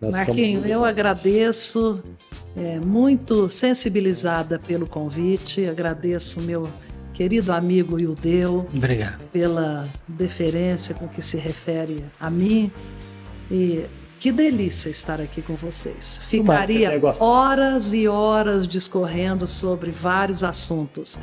[0.00, 2.02] Nós Marquinho, eu agradeço,
[2.56, 6.66] é, muito sensibilizada pelo convite, agradeço meu
[7.20, 8.66] querido amigo Ildeu.
[8.74, 9.22] Obrigado.
[9.30, 12.72] Pela deferência com que se refere a mim.
[13.50, 13.84] E
[14.18, 16.18] que delícia estar aqui com vocês.
[16.24, 21.18] Ficaria horas e horas discorrendo sobre vários assuntos.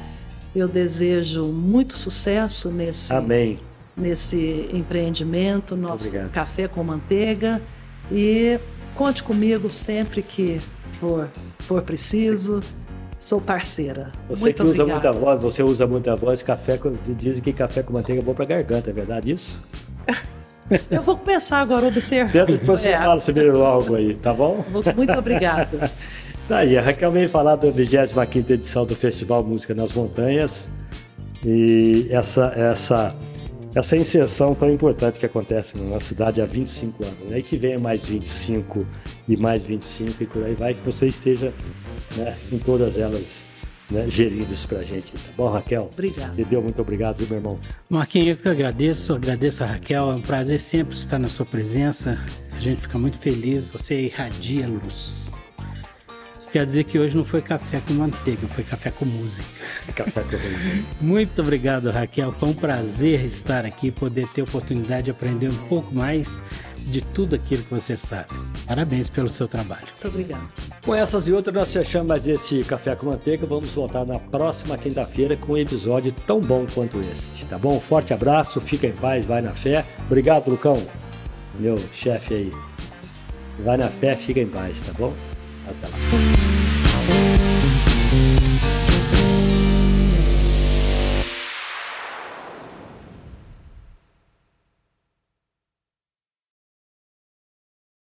[0.56, 3.60] Eu desejo muito sucesso nesse, Amém.
[3.96, 6.30] nesse empreendimento, nosso Obrigado.
[6.30, 7.60] café com manteiga.
[8.12, 8.60] E
[8.94, 10.62] conte comigo sempre que
[11.00, 11.28] for,
[11.58, 12.62] for preciso.
[12.62, 12.87] Sim.
[13.18, 14.12] Sou parceira.
[14.30, 16.80] Você Muito que usa muita voz, você usa muita voz, café,
[17.18, 19.64] dizem que café com manteiga é bom para garganta, é verdade isso?
[20.92, 22.46] Eu vou começar agora a observar.
[22.46, 22.98] Depois você é.
[22.98, 24.64] fala sobre algo aí, tá bom?
[24.96, 25.90] Muito obrigada.
[26.48, 30.70] tá aí, a Raquel veio falar da 25 edição do Festival Música nas Montanhas.
[31.44, 33.16] E essa, essa,
[33.78, 37.20] essa inserção tão importante que acontece na cidade há 25 anos.
[37.30, 37.40] Né?
[37.40, 38.86] E que venha mais 25
[39.28, 41.54] e mais 25 e por aí vai, que você esteja
[42.16, 43.46] né, em todas elas
[43.92, 45.12] né, gerindo isso pra gente.
[45.12, 45.90] Tá bom, Raquel?
[45.94, 46.34] Obrigada.
[46.34, 47.60] Me deu muito obrigado, viu, meu irmão?
[47.90, 52.20] Marquinhos, eu que agradeço, agradeço a Raquel, é um prazer sempre estar na sua presença.
[52.52, 55.32] A gente fica muito feliz, você irradia luz.
[56.52, 59.48] Quer dizer que hoje não foi café com manteiga, foi café com música.
[59.94, 60.88] Café com música.
[61.02, 62.32] Muito obrigado, Raquel.
[62.32, 66.40] Foi um prazer estar aqui, poder ter a oportunidade de aprender um pouco mais
[66.88, 68.28] de tudo aquilo que você sabe.
[68.66, 69.88] Parabéns pelo seu trabalho.
[69.88, 70.44] Muito obrigada.
[70.86, 73.46] Com essas e outras, nós fechamos mais esse Café com Manteiga.
[73.46, 77.76] Vamos voltar na próxima quinta-feira com um episódio tão bom quanto esse, tá bom?
[77.76, 79.86] Um forte abraço, fica em paz, vai na fé.
[80.06, 80.82] Obrigado, Lucão,
[81.60, 82.54] meu chefe aí.
[83.60, 85.14] Vai na fé, fica em paz, tá bom?
[85.68, 87.47] Até lá.